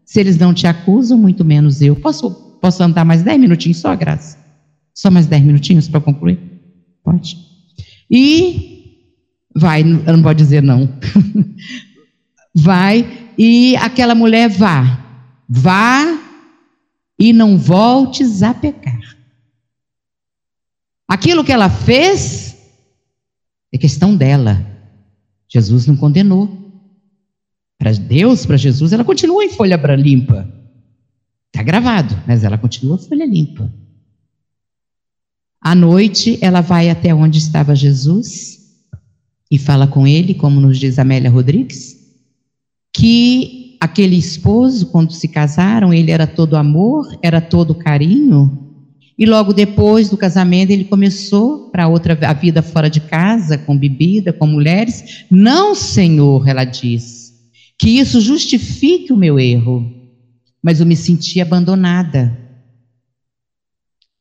[0.05, 1.95] Se eles não te acusam, muito menos eu.
[1.95, 2.29] Posso,
[2.61, 4.37] posso andar mais dez minutinhos só, Graça?
[4.93, 6.39] Só mais dez minutinhos para concluir?
[7.03, 7.39] Pode.
[8.07, 8.99] E
[9.55, 10.87] vai, não pode dizer não.
[12.53, 15.03] vai e aquela mulher vá.
[15.49, 16.19] Vá
[17.17, 19.17] e não voltes a pecar.
[21.09, 22.50] Aquilo que ela fez
[23.71, 24.65] é questão dela.
[25.47, 26.57] Jesus não condenou.
[27.77, 30.47] Para Deus, para Jesus, ela continua em folha limpa.
[31.47, 33.71] Está gravado, mas ela continua folha limpa.
[35.59, 38.59] À noite, ela vai até onde estava Jesus
[39.49, 41.97] e fala com ele, como nos diz Amélia Rodrigues,
[42.93, 48.70] que aquele esposo, quando se casaram, ele era todo amor, era todo carinho,
[49.17, 53.77] e logo depois do casamento ele começou para outra a vida fora de casa, com
[53.77, 55.25] bebida, com mulheres.
[55.29, 57.33] Não, Senhor, ela diz
[57.77, 59.91] que isso justifique o meu erro,
[60.61, 62.37] mas eu me senti abandonada.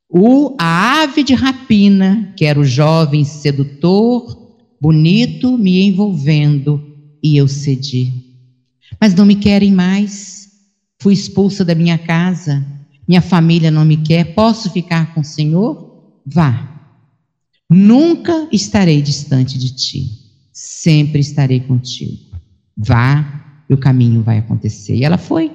[0.09, 6.83] O, a ave de rapina, que era o jovem sedutor, bonito, me envolvendo,
[7.23, 8.13] e eu cedi.
[9.01, 10.49] Mas não me querem mais.
[10.99, 12.67] Fui expulsa da minha casa,
[13.11, 14.35] minha família não me quer.
[14.37, 16.21] Posso ficar com o Senhor?
[16.25, 16.79] Vá.
[17.69, 20.07] Nunca estarei distante de ti.
[20.53, 22.21] Sempre estarei contigo.
[22.77, 24.95] Vá e o caminho vai acontecer.
[24.95, 25.51] E ela foi.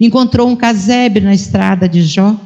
[0.00, 2.36] Encontrou um casebre na estrada de Jó,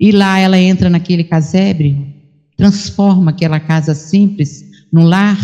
[0.00, 2.12] e lá ela entra naquele casebre,
[2.56, 5.38] transforma aquela casa simples num lar,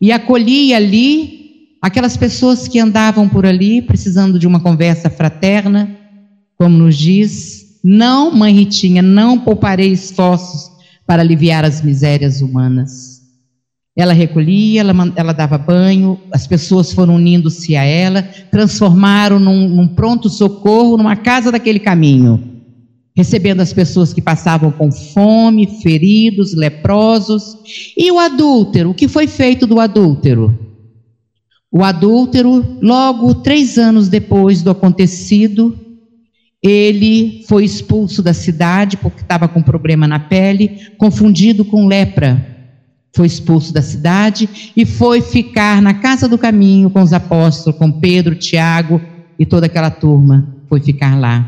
[0.00, 5.97] e acolhia ali aquelas pessoas que andavam por ali, precisando de uma conversa fraterna,
[6.58, 10.70] como nos diz, não, mãe Ritinha, não pouparei esforços
[11.06, 13.22] para aliviar as misérias humanas.
[13.96, 19.88] Ela recolhia, ela, ela dava banho, as pessoas foram unindo-se a ela, transformaram num, num
[19.88, 22.42] pronto-socorro, numa casa daquele caminho,
[23.16, 27.56] recebendo as pessoas que passavam com fome, feridos, leprosos.
[27.96, 30.56] E o adúltero, o que foi feito do adúltero?
[31.70, 35.87] O adúltero, logo três anos depois do acontecido,
[36.62, 42.56] ele foi expulso da cidade porque estava com problema na pele, confundido com lepra
[43.18, 47.90] foi expulso da cidade e foi ficar na casa do caminho com os apóstolos, com
[47.90, 49.00] Pedro, Tiago
[49.36, 50.46] e toda aquela turma.
[50.68, 51.44] Foi ficar lá.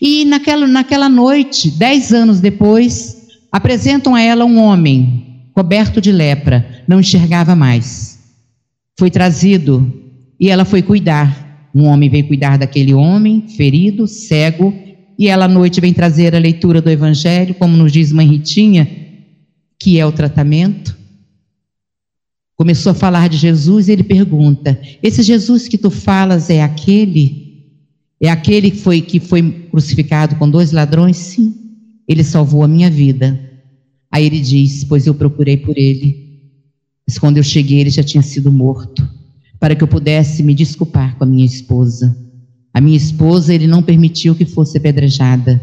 [0.00, 3.16] E naquela, naquela noite, dez anos depois,
[3.50, 8.20] apresentam a ela um homem coberto de lepra, não enxergava mais.
[8.96, 9.92] Foi trazido
[10.38, 11.41] e ela foi cuidar.
[11.74, 14.74] Um homem veio cuidar daquele homem, ferido, cego,
[15.18, 18.88] e ela à noite vem trazer a leitura do Evangelho, como nos diz Mãe Ritinha,
[19.78, 20.96] que é o tratamento.
[22.56, 27.42] Começou a falar de Jesus e ele pergunta: Esse Jesus que tu falas é aquele?
[28.20, 31.16] É aquele que foi, que foi crucificado com dois ladrões?
[31.16, 31.54] Sim,
[32.06, 33.50] ele salvou a minha vida.
[34.10, 36.40] Aí ele diz: Pois eu procurei por ele,
[37.06, 39.08] mas quando eu cheguei ele já tinha sido morto,
[39.62, 42.16] para que eu pudesse me desculpar com a minha esposa.
[42.74, 45.62] A minha esposa ele não permitiu que fosse apedrejada,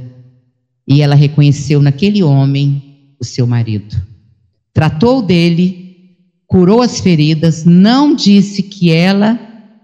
[0.87, 4.09] e ela reconheceu naquele homem o seu marido
[4.79, 6.15] tratou dele,
[6.47, 9.37] curou as feridas, não disse que ela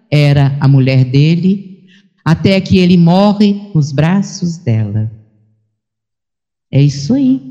[0.09, 1.83] era a mulher dele,
[2.23, 5.11] até que ele morre nos braços dela.
[6.71, 7.41] É isso aí.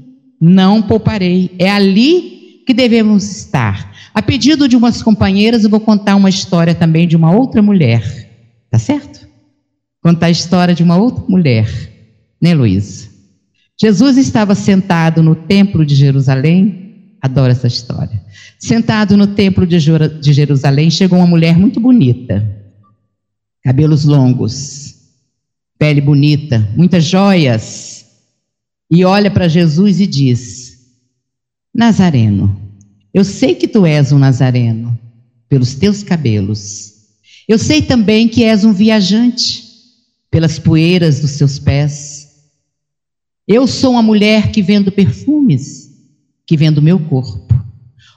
[0.41, 1.51] Não pouparei.
[1.59, 3.93] É ali que devemos estar.
[4.15, 8.31] A pedido de umas companheiras, eu vou contar uma história também de uma outra mulher.
[8.71, 9.29] Tá certo?
[10.01, 11.69] Contar a história de uma outra mulher.
[12.41, 13.09] Né, Luísa?
[13.81, 16.85] Jesus estava sentado no templo de Jerusalém
[17.25, 18.23] Adoro essa história.
[18.59, 19.79] Sentado no templo de
[20.31, 22.47] Jerusalém, chegou uma mulher muito bonita,
[23.62, 24.95] cabelos longos,
[25.79, 28.05] pele bonita, muitas joias,
[28.91, 30.81] e olha para Jesus e diz:
[31.75, 32.55] Nazareno,
[33.15, 34.99] eu sei que tu és um nazareno,
[35.49, 36.95] pelos teus cabelos.
[37.47, 39.62] Eu sei também que és um viajante
[40.29, 42.51] pelas poeiras dos seus pés.
[43.47, 45.93] Eu sou uma mulher que vendo perfumes,
[46.45, 47.55] que vendo meu corpo.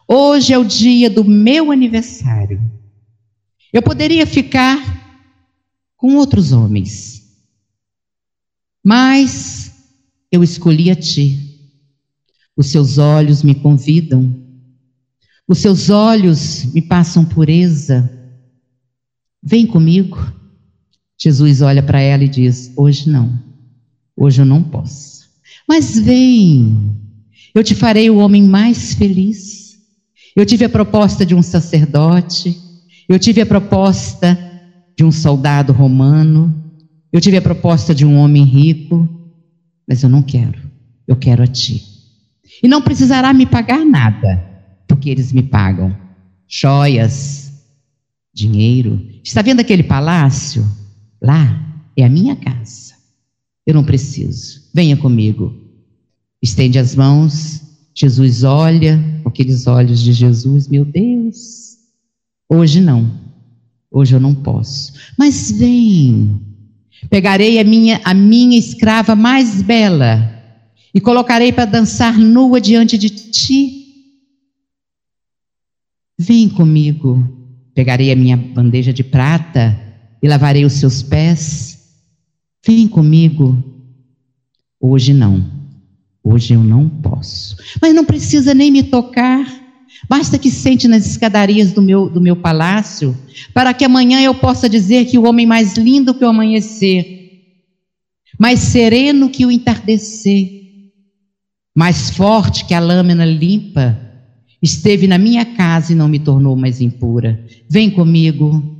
[0.08, 2.60] Hoje é o dia do meu aniversário.
[3.72, 4.82] Eu poderia ficar
[5.96, 7.38] com outros homens,
[8.84, 9.74] mas
[10.32, 11.38] eu escolhi a ti.
[12.56, 14.47] Os seus olhos me convidam,
[15.48, 18.12] os seus olhos me passam pureza.
[19.42, 20.18] Vem comigo.
[21.18, 23.42] Jesus olha para ela e diz: Hoje não,
[24.16, 25.28] hoje eu não posso.
[25.68, 26.96] Mas vem,
[27.56, 29.78] eu te farei o homem mais feliz.
[30.36, 32.56] Eu tive a proposta de um sacerdote,
[33.10, 34.38] eu tive a proposta
[34.96, 36.54] de um soldado romano,
[37.12, 39.10] eu tive a proposta de um homem rico,
[39.88, 40.60] mas eu não quero,
[41.08, 41.84] eu quero a ti.
[42.62, 44.47] E não precisará me pagar nada,
[44.88, 45.96] porque eles me pagam
[46.48, 47.52] joias,
[48.34, 49.06] dinheiro.
[49.24, 50.66] Está vendo aquele palácio?
[51.22, 52.96] Lá é a minha casa.
[53.66, 54.62] Eu não preciso.
[54.74, 55.54] Venha comigo.
[56.42, 57.62] Estende as mãos.
[57.94, 60.68] Jesus olha com aqueles olhos de Jesus.
[60.68, 61.78] Meu Deus.
[62.48, 63.12] Hoje não.
[63.92, 64.94] Hoje eu não posso.
[65.18, 66.40] Mas vem.
[67.10, 70.34] Pegarei a minha, a minha escrava mais bela
[70.94, 73.87] e colocarei para dançar nua diante de ti.
[76.18, 77.24] Vem comigo.
[77.76, 79.80] Pegarei a minha bandeja de prata
[80.22, 81.78] e lavarei os seus pés.
[82.66, 83.56] Vem comigo.
[84.80, 85.46] Hoje não.
[86.24, 87.56] Hoje eu não posso.
[87.82, 89.46] Mas não precisa nem me tocar.
[90.10, 93.18] Basta que sente nas escadarias do meu, do meu palácio,
[93.54, 97.42] para que amanhã eu possa dizer que o homem mais lindo que o amanhecer,
[98.40, 100.58] mais sereno que o entardecer,
[101.76, 104.07] mais forte que a lâmina limpa,
[104.62, 107.44] esteve na minha casa e não me tornou mais impura.
[107.70, 108.76] Vem comigo.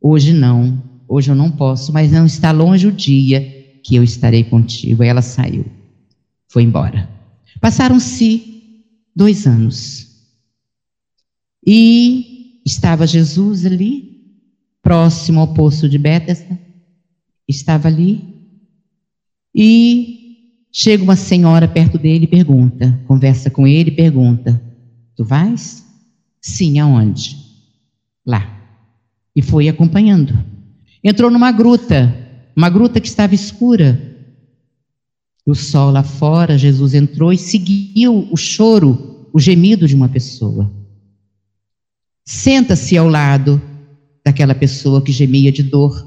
[0.00, 3.40] Hoje não, hoje eu não posso, mas não está longe o dia
[3.82, 5.02] que eu estarei contigo.
[5.02, 5.64] Ela saiu,
[6.48, 7.08] foi embora.
[7.60, 8.82] Passaram-se
[9.14, 10.08] dois anos.
[11.64, 14.20] E estava Jesus ali,
[14.82, 16.58] próximo ao poço de Betesda,
[17.48, 18.20] estava ali,
[19.54, 24.60] e chega uma senhora perto dele e pergunta, conversa com ele e pergunta:
[25.22, 25.86] Tu vais?
[26.40, 27.36] Sim, aonde?
[28.26, 28.58] Lá
[29.36, 30.36] e foi acompanhando.
[31.02, 32.12] Entrou numa gruta,
[32.56, 34.18] uma gruta que estava escura.
[35.46, 40.68] O sol lá fora, Jesus entrou e seguiu o choro, o gemido de uma pessoa.
[42.24, 43.62] Senta-se ao lado
[44.24, 46.04] daquela pessoa que gemia de dor.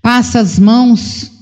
[0.00, 1.32] Passa as mãos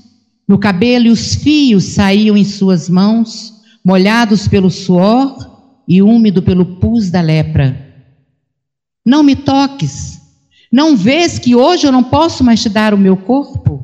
[0.47, 3.53] no cabelo e os fios saíam em suas mãos,
[3.83, 5.54] molhados pelo suor
[5.87, 7.83] e úmido pelo pus da lepra.
[9.05, 10.21] Não me toques,
[10.71, 13.83] não vês que hoje eu não posso mais te dar o meu corpo?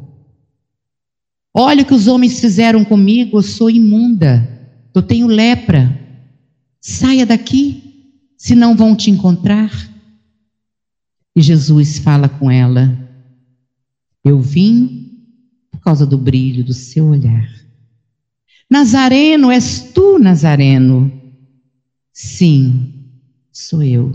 [1.53, 4.47] Olha o que os homens fizeram comigo, eu sou imunda,
[4.93, 5.99] eu tenho lepra.
[6.79, 9.71] Saia daqui, senão vão te encontrar.
[11.35, 12.97] E Jesus fala com ela:
[14.23, 15.11] Eu vim
[15.69, 17.47] por causa do brilho do seu olhar.
[18.69, 21.20] Nazareno, és tu, Nazareno?
[22.13, 22.93] Sim,
[23.51, 24.11] sou eu.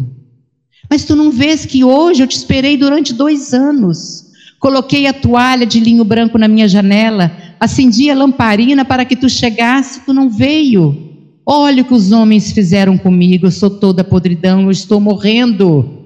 [0.88, 4.26] Mas tu não vês que hoje eu te esperei durante dois anos.
[4.58, 9.28] Coloquei a toalha de linho branco na minha janela, acendi a lamparina para que tu
[9.28, 11.04] chegasse, tu não veio.
[11.44, 16.04] Olha o que os homens fizeram comigo, eu sou toda podridão, eu estou morrendo.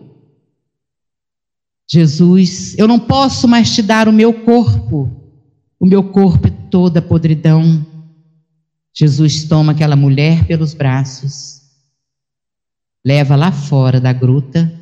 [1.88, 5.11] Jesus, eu não posso mais te dar o meu corpo,
[5.78, 7.84] o meu corpo é toda podridão.
[8.93, 11.59] Jesus toma aquela mulher pelos braços
[13.05, 14.72] leva lá fora da gruta,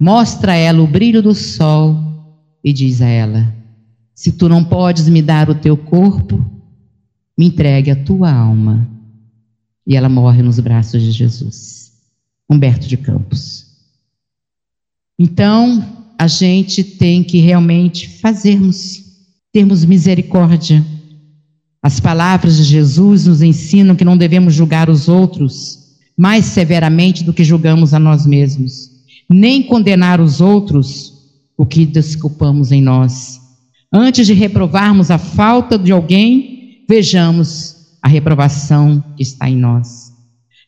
[0.00, 1.96] mostra a ela o brilho do sol
[2.62, 3.54] e diz a ela:
[4.14, 6.44] Se tu não podes me dar o teu corpo,
[7.38, 8.88] me entregue a tua alma.
[9.86, 11.92] E ela morre nos braços de Jesus.
[12.48, 13.66] Humberto de Campos.
[15.18, 19.02] Então, a gente tem que realmente fazermos,
[19.52, 20.84] termos misericórdia.
[21.82, 25.83] As palavras de Jesus nos ensinam que não devemos julgar os outros
[26.16, 28.90] mais severamente do que julgamos a nós mesmos,
[29.28, 31.12] nem condenar os outros
[31.56, 33.40] o que desculpamos em nós.
[33.92, 40.12] Antes de reprovarmos a falta de alguém, vejamos a reprovação que está em nós.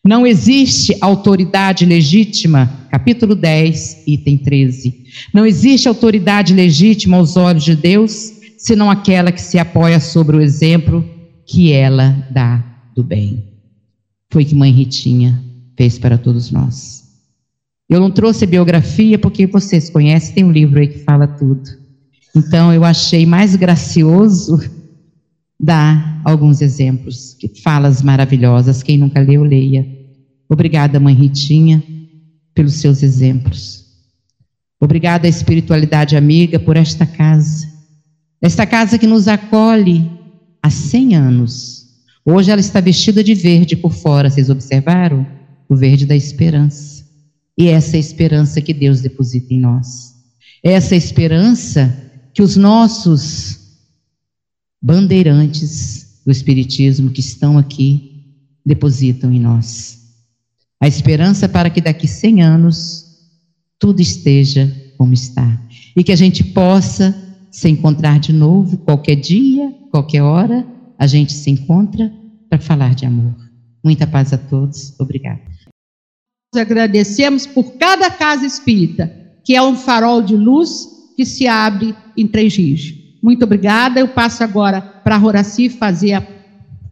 [0.05, 5.05] Não existe autoridade legítima, capítulo 10, item 13.
[5.34, 10.40] Não existe autoridade legítima aos olhos de Deus, senão aquela que se apoia sobre o
[10.40, 11.05] exemplo
[11.44, 13.55] que ela dá do bem
[14.31, 15.43] foi que mãe Ritinha
[15.77, 17.05] fez para todos nós.
[17.89, 21.62] Eu não trouxe a biografia porque vocês conhecem, tem um livro aí que fala tudo.
[22.35, 24.61] Então eu achei mais gracioso
[25.59, 28.83] dar alguns exemplos, falas maravilhosas.
[28.83, 29.87] Quem nunca leu, leia.
[30.49, 31.83] Obrigada, mãe Ritinha,
[32.55, 33.87] pelos seus exemplos.
[34.79, 37.66] Obrigada, espiritualidade amiga, por esta casa.
[38.41, 40.11] Esta casa que nos acolhe
[40.62, 41.76] há 100 anos.
[42.29, 45.24] Hoje ela está vestida de verde por fora, vocês observaram?
[45.68, 47.07] O verde da esperança.
[47.57, 50.12] E essa é a esperança que Deus deposita em nós.
[50.61, 53.61] Essa é a esperança que os nossos
[54.83, 58.24] bandeirantes do Espiritismo que estão aqui
[58.64, 60.01] depositam em nós.
[60.81, 63.07] A esperança para que daqui 100 anos
[63.79, 65.62] tudo esteja como está.
[65.97, 67.14] E que a gente possa
[67.53, 70.66] se encontrar de novo qualquer dia, qualquer hora,
[70.99, 72.12] a gente se encontra
[72.49, 73.34] para falar de amor.
[73.84, 74.99] Muita paz a todos.
[74.99, 75.40] Obrigada.
[76.55, 79.12] Nós agradecemos por cada casa espírita,
[79.44, 82.94] que é um farol de luz que se abre em Três Rios.
[83.22, 84.01] Muito obrigada.
[84.01, 86.26] Eu passo agora para a Horaci fazer a,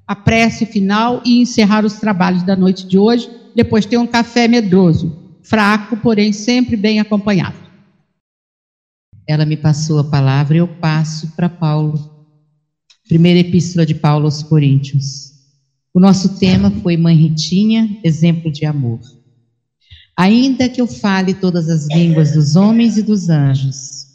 [0.07, 3.31] a prece final e encerrar os trabalhos da noite de hoje.
[3.55, 7.57] Depois tem um café medroso, fraco, porém sempre bem acompanhado.
[9.27, 12.14] Ela me passou a palavra e eu passo para Paulo.
[13.07, 15.31] Primeira epístola de Paulo aos Coríntios.
[15.93, 18.99] O nosso tema foi Mãe Ritinha, exemplo de amor.
[20.17, 24.07] Ainda que eu fale todas as línguas dos homens e dos anjos,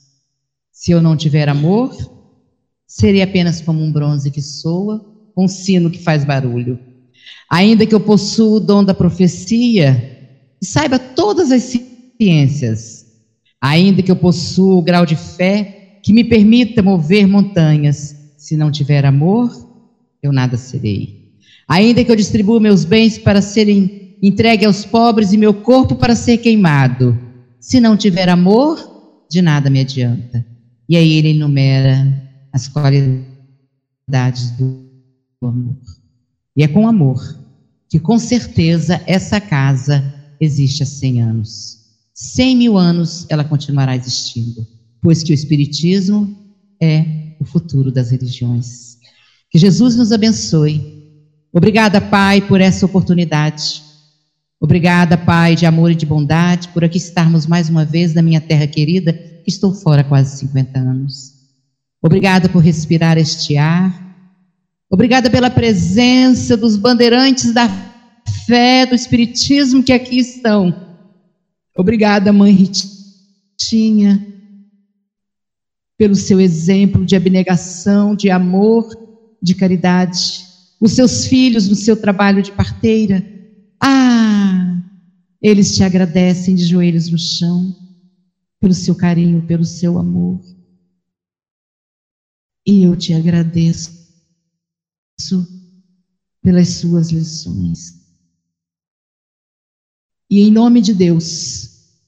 [0.71, 1.95] se eu não tiver amor,
[2.87, 5.05] serei apenas como um bronze que soa,
[5.37, 6.79] um sino que faz barulho.
[7.47, 11.77] Ainda que eu possua o dom da profecia e saiba todas as
[12.19, 13.05] ciências,
[13.61, 18.71] ainda que eu possua o grau de fé que me permita mover montanhas, se não
[18.71, 19.51] tiver amor,
[20.23, 21.33] eu nada serei.
[21.67, 26.15] Ainda que eu distribua meus bens para serem entregue aos pobres e meu corpo para
[26.15, 27.19] ser queimado,
[27.59, 30.45] se não tiver amor, de nada me adianta.
[30.87, 32.07] E aí ele enumera
[32.53, 34.87] as qualidades do
[35.43, 35.75] amor.
[36.55, 37.21] E é com amor
[37.89, 41.77] que, com certeza, essa casa existe há 100 anos.
[42.13, 44.65] 100 mil anos ela continuará existindo,
[45.01, 46.37] pois que o Espiritismo
[46.81, 48.97] é o futuro das religiões.
[49.49, 50.99] Que Jesus nos abençoe.
[51.53, 53.81] Obrigada, Pai, por essa oportunidade.
[54.59, 58.41] Obrigada, Pai, de amor e de bondade, por aqui estarmos mais uma vez na minha
[58.41, 61.33] terra querida Estou fora há quase 50 anos.
[62.01, 64.07] Obrigada por respirar este ar.
[64.89, 67.67] Obrigada pela presença dos bandeirantes da
[68.45, 70.73] fé, do Espiritismo que aqui estão.
[71.75, 74.25] Obrigada, Mãe Ritinha,
[75.99, 78.87] pelo seu exemplo de abnegação, de amor,
[79.43, 80.47] de caridade.
[80.79, 83.21] Os seus filhos no seu trabalho de parteira.
[83.83, 84.81] Ah,
[85.41, 87.75] eles te agradecem de joelhos no chão
[88.61, 90.39] pelo seu carinho, pelo seu amor.
[92.65, 93.91] E eu te agradeço
[96.41, 97.99] pelas suas lições.
[100.29, 101.99] E em nome de Deus,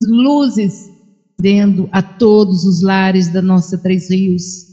[0.00, 0.91] luzes
[1.38, 4.66] dentro a todos os lares da nossa Três Rios,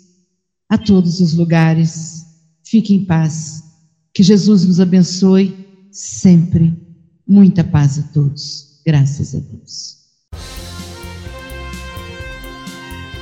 [0.69, 2.25] a todos os lugares.
[2.63, 3.63] Fique em paz.
[4.13, 6.73] Que Jesus nos abençoe sempre.
[7.27, 8.79] Muita paz a todos.
[8.85, 9.97] Graças a Deus.